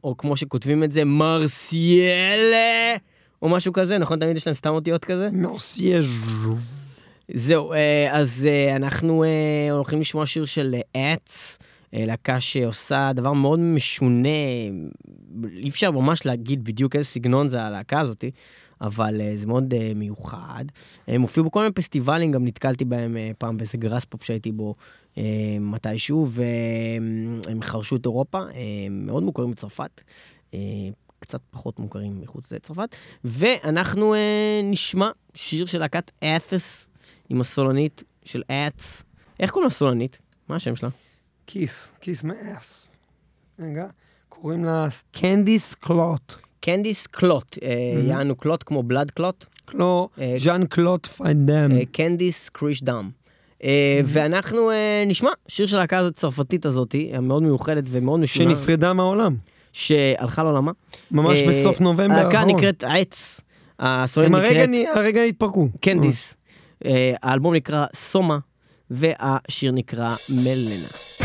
או 0.04 0.18
כמו 0.18 0.38
שכותבים 0.38 0.84
את 0.84 0.92
זה, 0.92 1.06
מרסיילה, 1.06 2.96
או 3.42 3.50
משהו 3.50 3.74
כזה, 3.74 3.98
נכון? 3.98 4.20
תמיד 4.20 4.38
יש 4.38 4.48
להם 4.48 4.56
סתם 4.56 4.70
אותיות 4.70 5.06
כזה? 5.06 5.30
מרסייז'. 5.32 6.08
זהו, 7.34 7.74
אה, 7.74 8.08
אז 8.12 8.48
אה, 8.50 8.76
אנחנו 8.76 9.24
אה, 9.24 9.72
הולכים 9.72 10.00
לשמוע 10.00 10.26
שיר 10.26 10.46
של 10.46 10.76
Eths, 10.94 11.58
להקה 11.94 12.40
שעושה 12.40 13.12
דבר 13.14 13.34
מאוד 13.34 13.60
משונה, 13.60 14.30
אי 15.54 15.70
אפשר 15.70 15.92
ממש 15.92 16.26
להגיד 16.26 16.64
בדיוק 16.64 16.96
איזה 16.96 17.08
סגנון 17.08 17.48
זה 17.48 17.62
הלהקה 17.62 18.00
הזאתי, 18.00 18.32
אבל 18.82 19.22
זה 19.36 19.48
מאוד 19.48 19.74
מיוחד. 19.96 20.66
הם 21.08 21.22
הופיעו 21.22 21.46
בכל 21.46 21.60
מיני 21.60 21.74
פסטיבלים, 21.74 22.32
גם 22.32 22.46
נתקלתי 22.46 22.86
בהם 22.86 23.18
פעם 23.38 23.58
באיזה 23.58 23.78
Graspop 23.78 24.24
שהייתי 24.24 24.52
בו 24.52 24.76
מתישהו, 25.60 26.28
והם 26.30 27.62
חרשו 27.62 27.96
את 27.96 28.06
אירופה, 28.06 28.38
אה, 28.38 28.88
מאוד 28.90 29.24
מוכרים 29.24 29.52
בצרפת. 29.52 30.02
קצת 31.20 31.42
פחות 31.52 31.80
מוכרים 31.80 32.22
מחוץ 32.22 32.52
לצרפת, 32.52 32.96
ואנחנו 33.24 34.14
אה, 34.14 34.62
נשמע 34.64 35.10
שיר 35.34 35.66
של 35.66 35.80
להקת 35.80 36.12
את'ס 36.20 36.88
עם 37.30 37.42
הסולנית 37.42 38.04
של 38.26 38.42
אץ. 38.48 39.04
איך 39.40 39.52
קוראים 39.52 39.68
לסולנית? 39.68 40.20
מה 40.50 40.56
השם 40.56 40.76
שלה? 40.76 40.90
כיס, 41.48 41.94
כיס 42.02 42.24
מאס. 42.24 42.92
רגע, 43.60 43.86
קוראים 44.30 44.66
לה 44.66 44.88
קנדיס 45.12 45.74
קלוט. 45.74 46.34
קנדיס 46.60 47.08
קלוט, 47.08 47.58
יענו 48.08 48.36
קלוט 48.36 48.64
כמו 48.66 48.84
בלאד 48.84 49.12
קלוט, 49.12 49.46
קלו, 49.66 50.10
אה, 50.22 50.36
ז'אן 50.38 50.66
קלוט 50.66 51.06
פיינדם. 51.06 51.86
קנדיס 51.86 52.50
קריש 52.50 52.84
דם. 52.84 53.10
אה, 53.64 54.02
ואנחנו 54.06 54.72
אה, 54.72 55.04
נשמע 55.08 55.30
שיר 55.48 55.66
של 55.66 55.78
להקה 55.78 55.98
הזאת 55.98 56.14
הצרפתית 56.14 56.66
הזאתי, 56.66 57.12
המאוד 57.14 57.44
מיוחדת 57.44 57.84
ומאוד 57.88 58.20
משונה, 58.20 58.56
שנפרדה 58.56 58.94
מהעולם. 58.94 59.36
שהלכה 59.74 60.44
לעולמה. 60.44 60.72
ממש 61.12 61.42
אה, 61.42 61.48
בסוף 61.48 61.82
נובמבר 61.82 62.14
הלהקה 62.14 62.40
האחרון. 62.40 62.58
נקראת 62.58 62.84
עץ. 62.84 63.42
הסולנית 63.80 64.34
הם 64.34 64.72
נקראת 64.72 64.98
הרגע 64.98 65.22
התפרקו. 65.22 65.70
קנדיס. 65.82 66.36
אה, 66.86 67.14
האלבום 67.24 67.56
נקרא 67.56 67.86
סומה, 67.94 68.38
והשיר 68.90 69.72
נקרא 69.72 70.10
מלנה. 70.30 71.23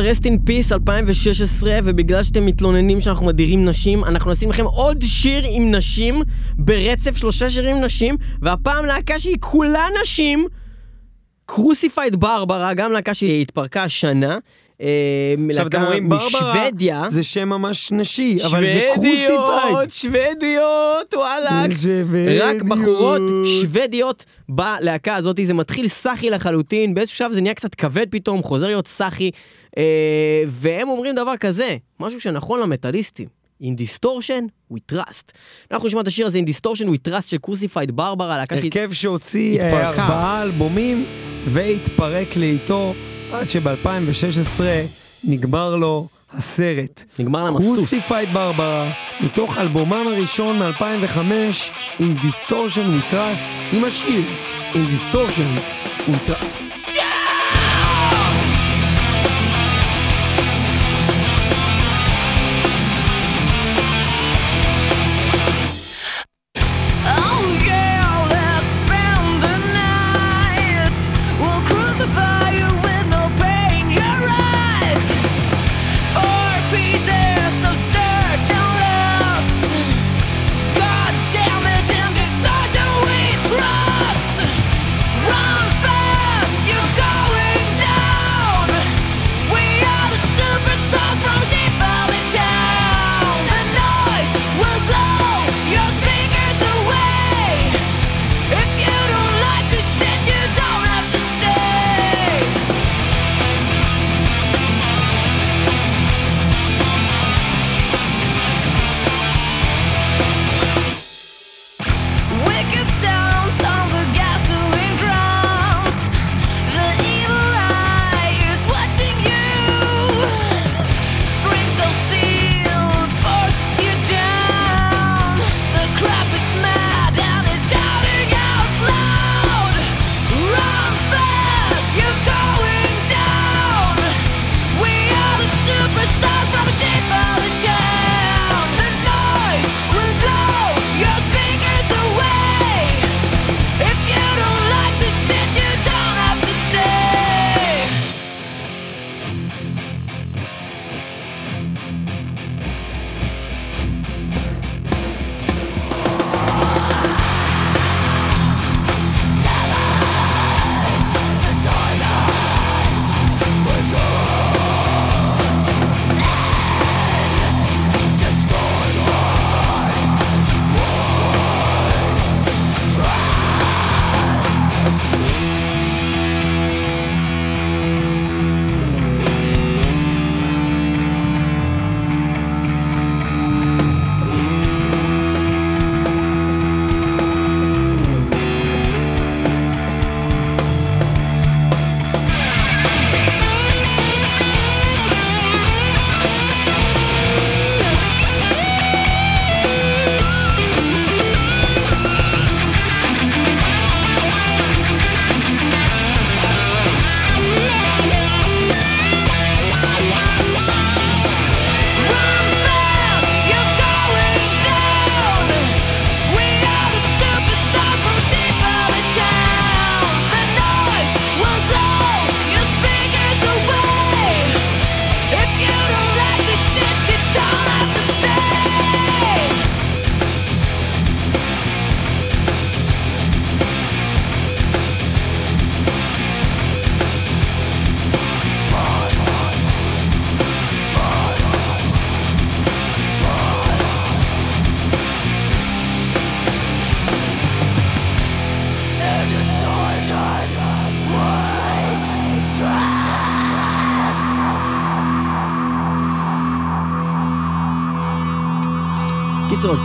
מטאל 0.00 0.10
rest 0.10 0.24
in 0.24 0.38
peace 0.44 0.72
2016 0.72 1.78
ובגלל 1.84 2.22
שאתם 2.22 2.46
מתלוננים 2.46 3.00
שאנחנו 3.00 3.26
מדירים 3.26 3.64
נשים 3.64 4.04
אנחנו 4.04 4.30
נשים 4.30 4.50
לכם 4.50 4.64
עוד 4.64 5.02
שיר 5.02 5.44
עם 5.50 5.70
נשים 5.74 6.22
ברצף 6.58 7.16
שלושה 7.16 7.50
שירים 7.50 7.76
עם 7.76 7.84
נשים 7.84 8.16
והפעם 8.42 8.86
להקה 8.86 9.18
שהיא 9.18 9.36
כולה 9.40 9.84
נשים 10.02 10.46
Crucified 11.46 12.16
Barbara 12.16 12.74
גם 12.74 12.92
להקה 12.92 13.14
שהתפרקה 13.14 13.82
השנה 13.82 14.38
עכשיו 15.50 15.66
אתם 15.66 15.82
רואים 15.82 16.08
ברברה, 16.08 16.68
זה 17.10 17.22
שם 17.22 17.48
ממש 17.48 17.92
נשי, 17.92 18.38
אבל 18.46 18.64
זה 18.64 18.88
Crucified. 18.94 19.28
שוודיות 19.28 19.90
שוודיות 19.90 21.14
וואלאק 21.14 21.70
רק 22.40 22.62
בחורות 22.62 23.22
שוודיות 23.60 24.24
בלהקה 24.48 25.14
הזאת, 25.14 25.40
זה 25.44 25.54
מתחיל 25.54 25.88
סאחי 25.88 26.30
לחלוטין, 26.30 26.94
באיזשהו 26.94 27.18
שלב 27.18 27.32
זה 27.32 27.40
נהיה 27.40 27.54
קצת 27.54 27.74
כבד 27.74 28.06
פתאום, 28.10 28.42
חוזר 28.42 28.66
להיות 28.66 28.86
סאחי, 28.86 29.30
אה, 29.78 30.42
והם 30.48 30.88
אומרים 30.88 31.14
דבר 31.14 31.36
כזה, 31.36 31.76
משהו 32.00 32.20
שנכון 32.20 32.60
למטאליסטים. 32.60 33.40
In 33.62 33.76
distortion 33.76 34.72
we 34.74 34.78
trust. 34.92 35.32
אנחנו 35.70 35.88
נשמע 35.88 36.00
את 36.00 36.06
השיר 36.06 36.26
הזה 36.26 36.38
in 36.38 36.48
distortion 36.48 36.86
we 36.86 37.10
trust 37.10 37.26
של 37.26 37.38
Crucified 37.38 37.96
Barbara, 37.96 38.38
להקה 38.38 38.56
שהיא... 38.56 38.70
הרכב 38.74 38.92
שהוציא 38.92 39.60
אה. 39.60 39.88
ארבעה 39.88 40.42
אלבומים 40.42 41.04
והתפרק 41.46 42.36
לאיטו 42.36 42.94
עד 43.32 43.48
שב-2016 43.48 44.60
נגמר 45.24 45.76
לו 45.76 46.06
הסרט. 46.32 47.04
נגמר 47.18 47.44
להם 47.44 47.56
הסוס. 47.56 47.76
Crucified 47.76 48.32
Barbara, 48.32 48.90
מתוך 49.20 49.58
אלבומם 49.58 50.04
הראשון 50.06 50.58
מ-2005, 50.58 51.18
In 51.98 52.24
Distortion 52.24 53.10
We 53.10 53.12
Trust, 53.12 53.72
עם 53.72 53.84
השיר 53.84 54.24
In 54.72 54.76
Distortion 55.14 55.60
We 56.08 56.30
Trust. 56.30 56.59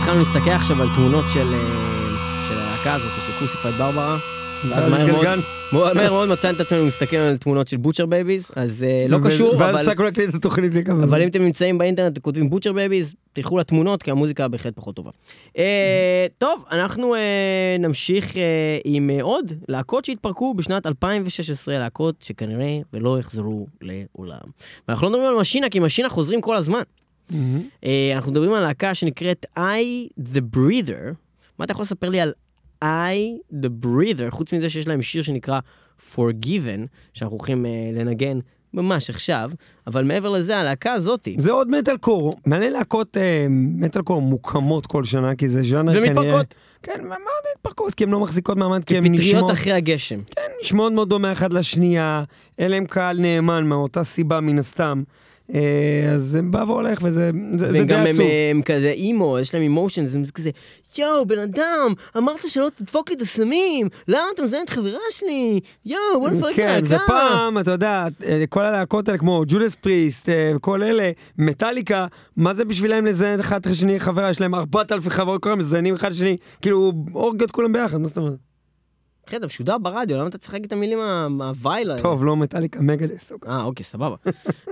התחלנו 0.06 0.24
להסתכל 0.24 0.50
עכשיו 0.50 0.82
על 0.82 0.88
תמונות 0.94 1.24
של 1.32 1.54
אה, 1.54 2.44
של 2.48 2.58
הלהקה 2.58 2.94
הזאת, 2.94 3.10
של 3.26 3.32
Crucified 3.38 3.74
Barbara. 3.74 4.18
ואז 4.70 4.92
התגלגל. 4.92 5.40
מהר 5.72 6.12
מאוד 6.12 6.28
מצאנו 6.28 6.56
את 6.56 6.60
עצמנו 6.60 6.86
מסתכלים 6.86 7.20
על 7.20 7.36
תמונות 7.36 7.68
של 7.68 7.76
Butcher 7.76 8.06
Babies, 8.06 8.50
אז 8.56 8.84
אה, 8.88 9.06
לא 9.08 9.18
קשור, 9.24 9.54
ואז 9.58 9.70
אבל... 9.70 9.80
הפסקנו 9.80 10.04
להקליט 10.04 10.30
את 10.30 10.34
התוכנית 10.34 10.74
לכמה 10.74 10.94
אבל 10.94 11.06
זמן. 11.06 11.20
אם 11.20 11.28
אתם 11.28 11.42
נמצאים 11.42 11.78
באינטרנט 11.78 12.18
וכותבים 12.18 12.50
Butcher 12.50 12.72
Babies, 12.72 13.14
תלכו 13.32 13.58
לתמונות, 13.58 14.02
כי 14.02 14.10
המוזיקה 14.10 14.48
בהחלט 14.48 14.76
פחות 14.76 14.96
טובה. 14.96 15.10
אה, 15.58 16.26
טוב, 16.38 16.64
אנחנו 16.70 17.14
נמשיך 17.78 18.32
עם 18.84 19.10
עוד 19.22 19.52
להקות 19.68 20.04
שהתפרקו 20.04 20.54
בשנת 20.54 20.86
2016, 20.86 21.78
להקות 21.78 22.14
שכנראה 22.22 22.78
ולא 22.92 23.18
יחזרו 23.18 23.66
לעולם. 23.82 24.46
ואנחנו 24.88 25.06
לא 25.06 25.12
מדברים 25.12 25.34
על 25.34 25.40
משינה, 25.40 25.68
כי 25.68 25.78
משינה 25.78 26.08
חוזרים 26.08 26.40
כל 26.40 26.56
הזמן. 26.56 26.82
אה, 27.84 28.12
אנחנו 28.14 28.32
מדברים 28.32 28.52
על 28.52 28.62
להקה 28.62 28.94
שנקראת 28.94 29.46
I 29.58 30.20
the 30.20 30.56
Breather. 30.56 31.14
מה 31.58 31.64
אתה 31.64 31.72
יכול 31.72 31.82
לספר 31.82 32.08
לי 32.08 32.20
על 32.20 32.32
I 32.84 32.86
the 33.52 33.84
Breather, 33.84 34.30
חוץ 34.30 34.52
מזה 34.52 34.70
שיש 34.70 34.88
להם 34.88 35.02
שיר 35.02 35.22
שנקרא 35.22 35.60
Forgiven, 36.14 36.86
שאנחנו 37.12 37.36
הולכים 37.36 37.66
אה, 37.66 37.70
לנגן 37.92 38.38
ממש 38.74 39.10
עכשיו, 39.10 39.50
אבל 39.86 40.04
מעבר 40.04 40.28
לזה, 40.28 40.58
הלהקה 40.58 40.92
הזאתי, 40.92 41.36
זה 41.38 41.52
עוד 41.52 41.70
מטאל 41.70 41.96
קור, 41.96 42.32
מלא 42.46 42.66
להקות 42.66 43.16
אה, 43.16 43.46
מטאל 43.50 44.02
קור 44.02 44.22
מוקמות 44.22 44.86
כל 44.86 45.04
שנה, 45.04 45.34
כי 45.34 45.48
זה 45.48 45.62
ז'אנר 45.62 45.92
כנראה... 45.92 46.10
ומתפרקות. 46.10 46.54
כן, 46.82 47.04
מה 47.08 47.14
זה 47.14 47.48
מתפרקות? 47.56 47.94
כי 47.94 48.04
הן 48.04 48.10
לא 48.10 48.20
מחזיקות 48.20 48.56
מעמד, 48.56 48.84
כי 48.84 48.96
הן 48.96 49.04
נשמעות... 49.06 49.50
אחרי 49.50 49.72
הגשם. 49.72 50.20
כן, 50.36 50.42
נשמעות 50.62 50.92
מאוד 50.92 51.08
דומה 51.08 51.32
אחת 51.32 51.52
לשנייה, 51.52 52.24
אין 52.58 52.70
להם 52.70 52.86
קהל 52.86 53.20
נאמן 53.20 53.66
מאותה 53.66 54.04
סיבה 54.04 54.40
מן 54.40 54.58
הסתם. 54.58 55.02
אה, 55.54 56.10
אז 56.14 56.22
זה 56.22 56.42
בא 56.42 56.64
והולך 56.66 56.98
וזה 57.02 57.30
זה, 57.54 57.66
זה 57.66 57.72
די 57.72 57.82
וגם 57.82 58.00
הם, 58.00 58.06
עצוב. 58.06 58.64
כזה 58.64 58.90
אימו, 58.90 59.38
יש 59.38 59.54
להם 59.54 59.62
אימושנס, 59.62 60.14
הם 60.14 60.22
כזה, 60.34 60.50
יואו, 60.98 61.26
בן 61.26 61.38
אדם, 61.38 61.94
אמרת 62.16 62.40
שלא 62.48 62.68
תדפוק 62.76 63.10
לי 63.10 63.16
את 63.16 63.20
הסמים, 63.20 63.88
למה 64.08 64.22
אתה 64.34 64.42
מזיין 64.42 64.64
את 64.64 64.70
חברה 64.70 64.98
שלי? 65.10 65.60
יואו, 65.84 66.20
בוא 66.20 66.28
נפרק 66.28 66.50
את 66.50 66.56
כן, 66.56 66.68
הלהקה. 66.68 67.04
ופעם, 67.04 67.58
אתה 67.58 67.70
יודע, 67.70 68.06
אה, 68.26 68.44
כל 68.48 68.64
הלהקות 68.64 69.08
האלה 69.08 69.18
כמו 69.18 69.42
ג'ודס 69.48 69.74
פריסט, 69.74 70.28
אה, 70.28 70.52
כל 70.60 70.82
אלה, 70.82 71.10
מטאליקה, 71.38 72.06
מה 72.36 72.54
זה 72.54 72.64
בשבילם 72.64 73.06
לזיין 73.06 73.40
אחד 73.40 73.60
את 73.60 73.66
השני 73.66 74.00
חברה? 74.00 74.30
יש 74.30 74.40
להם 74.40 74.54
4,000 74.54 75.10
חברות, 75.10 75.42
כולם 75.42 75.58
מזיינים 75.58 75.94
אחד 75.94 76.08
את 76.08 76.14
השני, 76.14 76.36
כאילו, 76.62 76.92
אורגיות 77.14 77.50
כולם 77.50 77.72
ביחד, 77.72 77.98
מה 77.98 78.08
זאת 78.08 78.16
אומרת? 78.16 78.45
אחי, 79.28 79.36
אתה 79.36 79.46
משודר 79.46 79.78
ברדיו, 79.78 80.16
למה 80.18 80.28
אתה 80.28 80.38
צריך 80.38 80.52
להגיד 80.52 80.66
את 80.66 80.72
המילים 80.72 81.00
ה- 81.00 81.28
מהווייל 81.28 81.90
האלה? 81.90 82.02
טוב, 82.02 82.24
לא 82.24 82.36
מטאליקה, 82.36 82.80
מגדס. 82.80 83.32
אוקיי. 83.32 83.50
אה, 83.52 83.62
אוקיי, 83.64 83.84
סבבה. 83.84 84.16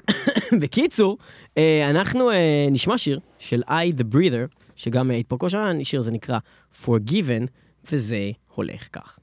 בקיצור, 0.60 1.18
אה, 1.58 1.90
אנחנו 1.90 2.30
אה, 2.30 2.66
נשמע 2.70 2.98
שיר 2.98 3.20
של 3.38 3.62
I 3.68 4.00
the 4.00 4.14
Breather, 4.14 4.56
שגם 4.76 5.10
אה, 5.10 5.16
התפרקו 5.16 5.50
שם, 5.50 5.58
שיר 5.82 6.00
זה 6.02 6.10
נקרא 6.10 6.38
Forgiven, 6.84 7.46
וזה 7.92 8.16
הולך 8.54 8.88
כך. 8.92 9.18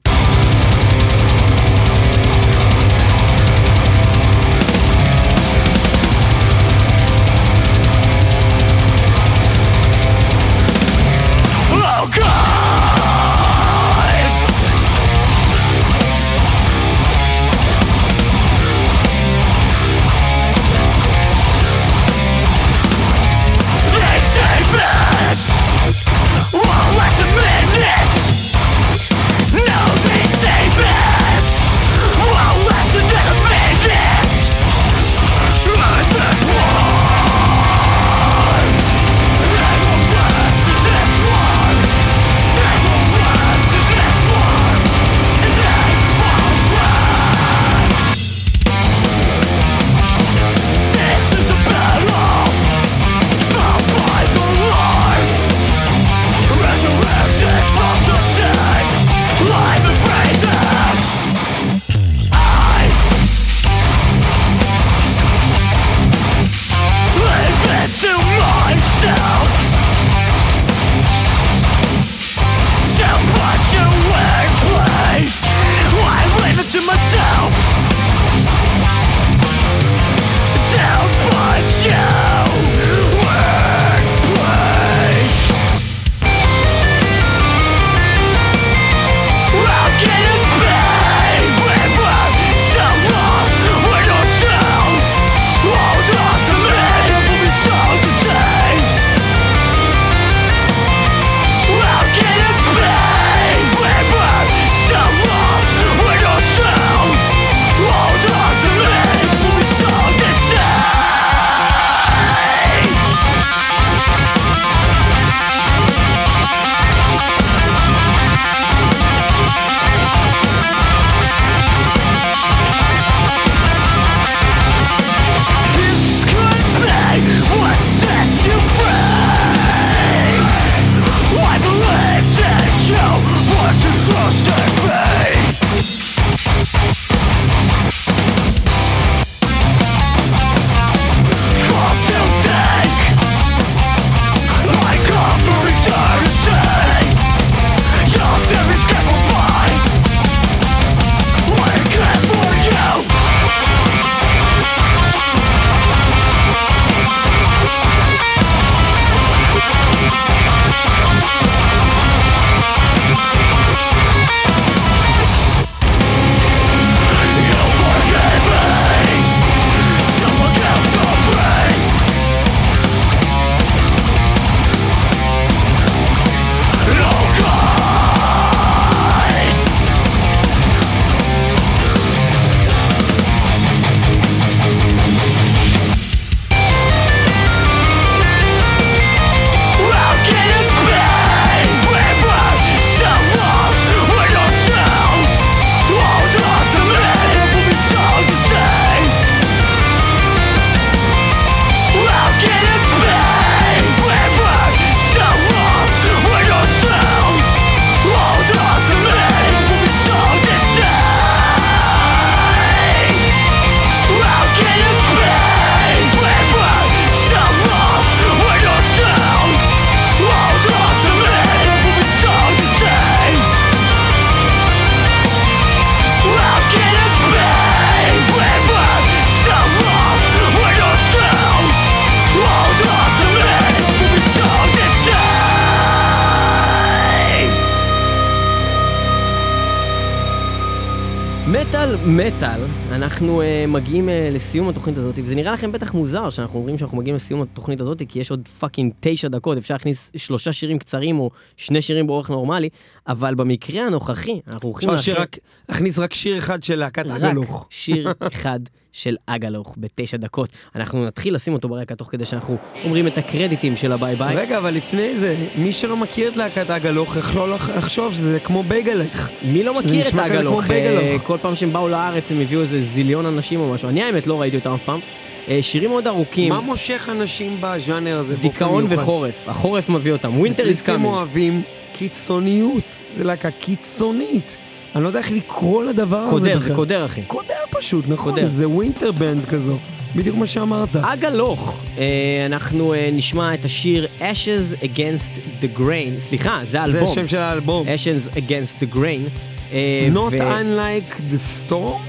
מגיעים 243.72 244.08
uh, 244.08 244.12
לסיום 244.34 244.68
התוכנית 244.68 244.98
הזאת, 244.98 245.18
וזה 245.22 245.34
נראה 245.34 245.52
לכם 245.52 245.72
בטח 245.72 245.94
מוזר 245.94 246.30
שאנחנו 246.30 246.58
אומרים 246.58 246.78
שאנחנו 246.78 246.96
מגיעים 246.98 247.16
לסיום 247.16 247.42
התוכנית 247.42 247.80
הזאת, 247.80 248.02
כי 248.08 248.18
יש 248.18 248.30
עוד 248.30 248.48
fucking 248.48 248.92
תשע 249.00 249.28
דקות, 249.28 249.58
אפשר 249.58 249.74
להכניס 249.74 250.10
שלושה 250.16 250.52
שירים 250.52 250.78
קצרים 250.78 251.20
או 251.20 251.30
שני 251.56 251.82
שירים 251.82 252.06
באורך 252.06 252.30
נורמלי, 252.30 252.68
אבל 253.06 253.34
במקרה 253.34 253.86
הנוכחי, 253.86 254.40
אנחנו 254.48 254.68
הולכים 254.68 254.90
אפשר 254.90 255.12
לאחר- 255.12 255.20
שרק, 255.20 255.36
להכניס 255.68 255.98
רק 255.98 256.14
שיר 256.14 256.38
אחד 256.38 256.62
של 256.62 256.74
להקת 256.78 257.06
רק 257.06 257.22
Agalloch. 257.22 257.66
שיר 257.70 258.08
אחד 258.32 258.60
של 258.92 259.16
Agalloch 259.26 259.74
בתשע 259.78 260.16
דקות. 260.16 260.48
אנחנו 260.76 261.06
נתחיל 261.06 261.34
לשים 261.34 261.52
אותו 261.52 261.68
ברקע 261.68 261.94
תוך 261.94 262.08
כדי 262.10 262.24
שאנחנו 262.24 262.56
אומרים 262.84 263.06
את 263.06 263.18
הקרדיטים 263.18 263.76
של 263.76 263.92
הביי 263.92 264.16
ביי. 264.16 264.36
רגע, 264.36 264.58
אבל 264.58 264.74
לפני 264.74 265.14
זה, 265.18 265.36
מי 265.56 265.72
שלא 265.72 265.96
מכיר 265.96 266.28
את 266.28 266.36
להקת 266.36 266.70
Agalloch, 266.70 267.16
יכול 267.16 267.54
לח- 267.54 267.68
לחשוב 267.70 268.14
שזה 268.14 268.40
כמו 268.40 268.62
בייגלך. 268.62 269.28
מי 269.42 269.62
לא 269.62 269.78
מכיר 269.78 270.08
את 270.08 270.14
בייגלוך. 270.14 270.70
אה, 270.70 271.16
כל 271.26 271.38
פעם 271.42 271.54
שהם 271.56 271.72
באו 271.72 271.88
לארץ 271.88 272.32
הם 272.32 272.40
הביאו 272.40 272.60
איזה 272.60 272.82
זיליון 272.84 273.26
אנשים 273.26 273.60
או 273.60 273.72
משהו. 273.74 273.88
אני 273.88 274.02
האמת 274.02 274.26
לא 274.26 274.40
ראיתי 274.40 274.56
אותם 274.56 274.70
אף 274.72 274.80
פעם. 274.84 275.00
אה, 275.48 275.58
שירים 275.62 275.90
מאוד 275.90 276.06
ארוכים, 276.06 276.48
מה 276.52 276.60
מושך 276.60 277.08
אנשים 277.12 277.56
בז'אנר 277.60 278.18
הזה 278.18 278.36
דיכאון? 278.36 278.86
וחורף. 278.88 279.48
החורף 279.48 279.88
מביא 279.88 280.12
אותם. 280.12 280.38
Winter 280.38 280.68
is 280.68 280.82
coming. 280.82 281.04
אוהבים 281.06 281.62
קיצוניות. 281.92 282.84
זה 283.16 283.24
להקה 283.24 283.50
קיצונית. 283.50 284.58
אני 284.94 285.02
לא 285.02 285.08
יודע 285.08 285.18
איך 285.18 285.30
לקרוא 285.30 285.84
לדבר 285.84 286.16
הזה 286.16 286.30
קודר. 286.30 286.60
זה 286.60 286.74
קודר 286.74 287.06
אחי. 287.06 287.22
קודר 287.22 287.54
פשוט, 287.70 288.04
נכון. 288.08 288.32
קודר. 288.34 288.48
זה 288.48 288.68
winter 288.68 289.12
band 289.12 289.44
כזו. 289.44 289.76
בדיוק 290.16 290.36
מה 290.36 290.46
שאמרת. 290.46 290.96
Agalloch, 290.96 291.82
אה, 291.98 292.04
אנחנו 292.46 292.94
אה, 292.94 293.10
נשמע 293.12 293.54
את 293.54 293.64
השיר 293.64 294.06
Ashes 294.20 294.82
Against 294.84 295.38
the 295.62 295.78
Grain. 295.80 296.20
סליחה, 296.20 296.60
זה 296.64 296.70
זה 296.70 296.80
האלבום. 296.80 297.04
השם 297.04 297.28
של 297.28 297.36
האלבום. 297.38 297.86
Ashes 297.88 298.36
Against 298.36 298.82
the 298.82 298.96
Grain. 298.96 299.28
אה, 299.72 300.08
Not 300.14 300.18
ו- 300.18 300.38
unlike 300.38 301.34
the 301.34 301.70
storm? 301.70 302.00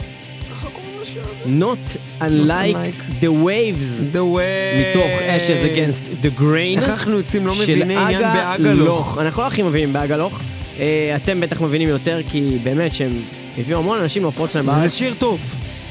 Not 1.46 1.98
unlike 2.22 3.22
the 3.22 3.32
waves. 3.46 4.16
The 4.16 4.26
way... 4.36 4.92
מתוך 4.92 5.12
Ashes 5.38 5.76
Against 5.76 6.26
the 6.26 6.40
Grain. 6.40 6.82
איך 6.82 6.90
אנחנו 6.90 7.12
יוצאים 7.18 7.48
לא 7.48 7.54
מביני 7.62 7.96
עניין 7.98 8.22
באגלוך? 8.22 8.78
לוך. 8.88 9.18
אנחנו 9.18 9.42
לא 9.42 9.48
הכי 9.48 9.64
מבינים 9.64 9.94
באגלוך. 9.94 10.40
אה, 10.80 11.16
אתם 11.16 11.40
בטח 11.40 11.62
מבינים 11.62 11.90
יותר, 11.90 12.20
כי 12.32 12.58
באמת 12.64 12.94
שהם 12.94 13.12
הביאו 13.58 13.80
המון 13.80 14.00
אנשים 14.00 14.22
להופעות 14.22 14.52
שלהם 14.52 14.66
זה 14.66 14.72
בארץ. 14.72 14.94
שיר 14.94 15.14
טוב. 15.20 15.40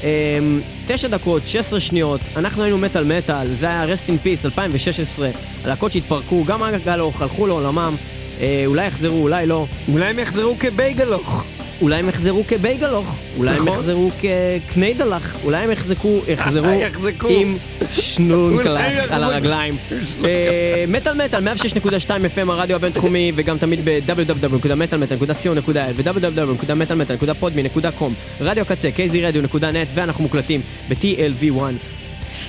אה, 0.03 0.09
תשע 0.87 1.07
דקות, 1.07 1.47
16 1.47 1.79
שניות, 1.79 2.21
אנחנו 2.35 2.63
היינו 2.63 2.77
מטאל 2.77 3.17
מטאל, 3.17 3.53
זה 3.53 3.65
היה 3.65 3.85
רסט 3.85 4.03
אין 4.07 4.17
פיס 4.17 4.45
2016, 4.45 5.29
הלהקות 5.63 5.91
שהתפרקו, 5.91 6.43
גם 6.43 6.63
אגלוך, 6.63 7.21
הלכו 7.21 7.47
לעולמם, 7.47 7.95
אה, 8.41 8.63
אולי 8.65 8.87
יחזרו, 8.87 9.21
אולי 9.21 9.45
לא, 9.45 9.65
אולי 9.93 10.05
הם 10.05 10.19
יחזרו 10.19 10.55
כבייגלוך. 10.59 11.45
אולי 11.83 11.99
הם 11.99 12.09
יחזרו 12.09 12.43
כבייגלוך, 12.47 13.17
אולי 13.37 13.51
הם 13.51 13.55
נכון. 13.55 13.79
יחזרו 13.79 14.09
כקניידלך, 14.69 15.35
אולי 15.43 15.57
הם 15.57 15.71
יחזקו, 15.71 16.21
יחזרו. 16.27 16.81
עם 17.29 17.57
שנונקלח. 17.91 18.81
על 19.09 19.23
הרגליים. 19.23 19.77
אה, 20.25 20.85
מטאל 20.87 21.25
מטאל, 21.25 21.47
106.2 21.47 21.51
FM 22.07 22.51
הרדיו 22.51 22.75
הבינתחומי, 22.75 23.31
וגם 23.35 23.57
תמיד 23.57 23.79
ב-www.מטאלמטאל.co.il 23.83 25.69
ו-www.מטאלמטאל.podme.com 25.95 28.11
רדיו 28.41 28.65
קצה, 28.65 28.89
kzradio.net, 28.89 29.87
ואנחנו 29.93 30.23
מוקלטים 30.23 30.61
ב-TLV1 30.89 32.02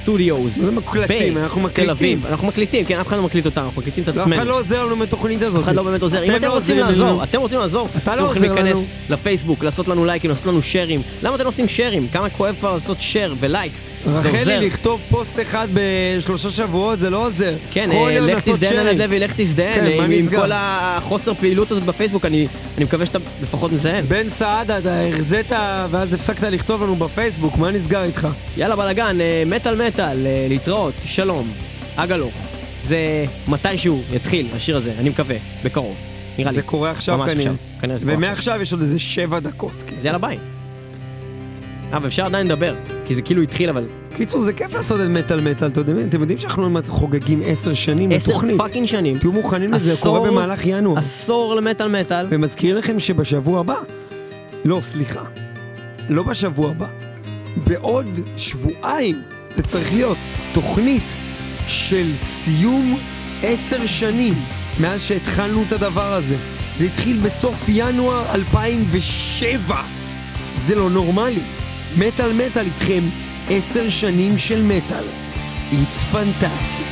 סטודיוס. 0.04 0.54
זה 0.56 0.70
מקלטים, 0.70 1.38
אנחנו 1.38 1.60
מקליטים. 1.60 1.84
תל 1.84 1.90
אביב, 1.90 2.26
אנחנו 2.26 2.46
מקליטים, 2.46 2.84
כן, 2.84 2.98
אף 3.00 3.06
אחד 3.06 3.16
לא 3.16 3.22
מקליט 3.22 3.46
אותנו, 3.46 3.64
אנחנו 3.64 3.80
מקליטים 3.80 4.04
את 4.04 4.08
אף 4.08 4.16
עצמנו. 4.16 4.36
אחד 4.36 4.46
לא 4.46 4.58
עוזר 4.58 4.84
לנו 4.84 4.96
בתוכנית 4.96 5.42
הזאת. 5.42 5.56
אף 5.56 5.64
אחד 5.64 5.74
לא 5.74 5.82
באמת 5.82 6.02
עוזר. 6.02 6.22
אם 6.22 6.30
אתם 6.30 6.36
אתם 6.36 6.48
לא 6.48 6.54
רוצים 6.54 6.78
לעזור. 6.78 7.22
אתם 7.22 7.40
רוצים 7.40 7.58
לעזור, 7.58 7.88
אתה 8.02 8.12
אתם 8.14 8.22
לא 8.22 8.26
יכולים 8.26 8.52
להיכנס. 8.52 8.78
לפייסבוק, 9.10 9.64
לעשות 9.64 9.88
לנו 9.88 10.04
לייקים, 10.04 10.30
לעשות 10.30 10.46
לנו 10.46 10.62
שרים. 10.62 11.00
למה 11.22 11.34
אתם 11.34 11.44
לא 11.44 11.48
עושים 11.48 11.68
שרים? 11.68 12.08
כמה 12.12 12.30
כואב 12.30 12.54
כבר 12.60 12.72
לעשות 12.74 12.98
share 12.98 13.32
ולייק. 13.40 13.72
זה. 14.04 14.18
רחלי, 14.18 14.66
לכתוב 14.66 15.00
פוסט 15.10 15.40
אחד 15.40 15.68
בשלושה 15.72 16.50
שבועות 16.50 16.98
זה 16.98 17.10
לא 17.10 17.26
עוזר. 17.26 17.54
כן, 17.72 17.90
אה, 17.90 18.20
לך 18.20 18.40
תזדיין 18.40 18.86
sharing. 18.86 18.90
עד 18.90 18.98
לוי, 18.98 19.18
לך 19.18 19.32
תזדיין. 19.36 19.74
כן, 19.80 19.86
אה, 19.86 19.96
מה 19.96 20.14
עם-? 20.14 20.30
כל 20.30 20.50
החוסר 20.52 21.34
פעילות 21.34 21.70
הזאת 21.70 21.84
בפייסבוק, 21.84 22.24
אני 22.24 22.46
אני 22.76 22.84
מקווה 22.84 23.06
שאתה 23.06 23.18
לפחות 23.42 23.72
מזיין. 23.72 24.08
בן 24.08 24.28
סעדה, 24.28 24.78
אתה 24.78 25.00
החזית 25.00 25.52
ואז 25.90 26.14
הפסקת 26.14 26.42
לכתוב 26.42 26.82
לנו 26.82 26.96
בפייסבוק, 26.96 27.56
מה 27.56 27.70
נסגר 27.70 28.02
איתך? 28.04 28.28
יאללה 28.56 28.76
בלאגן, 28.76 29.20
אה, 29.20 29.42
מטאל 29.46 29.86
מטאל, 29.86 30.26
אה, 30.26 30.46
להתראות, 30.48 30.94
שלום, 31.04 31.52
אגלוך. 31.96 32.34
זה 32.84 33.24
מתישהו 33.48 34.02
יתחיל, 34.12 34.46
השיר 34.54 34.76
הזה, 34.76 34.92
אני 34.98 35.08
מקווה, 35.08 35.36
בקרוב. 35.64 35.96
נראה 36.38 36.50
לי. 36.50 36.54
זה 36.54 36.62
קורה 36.62 36.90
עכשיו 36.90 37.18
כנראה. 37.80 37.96
זה. 37.96 38.04
ומעכשיו 38.06 38.62
יש 38.62 38.72
עוד 38.72 38.80
איזה 38.82 38.98
שבע 38.98 39.38
דקות. 39.38 39.82
כאילו. 39.86 39.98
אז 39.98 40.04
יאללה 40.04 40.18
ביי. 40.18 40.36
אה, 41.94 41.98
ואפשר 42.02 42.24
עדיין 42.24 42.46
לדבר, 42.46 42.74
כי 43.06 43.14
זה 43.14 43.22
כאילו 43.22 43.42
התחיל, 43.42 43.68
אבל 43.70 43.84
קיצור, 44.16 44.40
זה 44.40 44.52
כיף 44.52 44.74
לעשות 44.74 45.00
את 45.00 45.06
מטאל 45.06 45.40
מטאל, 45.40 45.68
אתם 45.68 45.80
יודעים- 45.80 46.08
אתם 46.08 46.20
יודעים 46.20 46.38
שאנחנו 46.38 46.62
עוד 46.74 46.86
חוגגים 46.86 47.42
עשר 47.46 47.74
שנים 47.74 48.10
עשר 48.12 48.30
לתוכנית. 48.30 48.56
fucking 48.58 48.86
שנים. 48.86 49.18
תהיו 49.18 49.32
מוכנים 49.32 49.72
לזה, 49.72 49.94
זה 49.94 50.00
קורה 50.02 50.20
במהלך 50.30 50.66
ינואר. 50.66 50.98
עשור 50.98 51.54
למטאל 51.54 51.88
מטאל. 51.88 52.26
ומזכיר 52.30 52.78
לכם 52.78 53.00
שבשבוע 53.00 53.60
הבא, 53.60 53.74
לא, 54.64 54.80
סליחה, 54.82 55.20
לא 56.08 56.22
בשבוע 56.22 56.70
הבא, 56.70 56.86
בעוד 57.66 58.06
שבועיים 58.36 59.22
זה 59.56 59.62
צריך 59.62 59.92
להיות 59.92 60.18
תוכנית 60.52 61.02
של 61.68 62.10
סיום 62.16 62.98
עשר 63.42 63.86
שנים 63.86 64.34
מאז 64.80 65.02
שהתחלנו 65.02 65.62
את 65.66 65.72
הדבר 65.72 66.12
הזה. 66.14 66.36
זה 66.78 66.84
התחיל 66.84 67.18
בסוף 67.20 67.64
ינואר 67.68 68.24
2007. 68.34 69.76
זה 70.66 70.74
לא 70.74 70.90
נורמלי. 70.90 71.40
מטאל 71.98 72.32
מטאל 72.32 72.64
איתכם 72.66 73.02
עשר 73.48 73.90
שנים 73.90 74.38
של 74.38 74.62
מטאל. 74.62 75.04
It's 75.72 76.14
fantastic. 76.14 76.83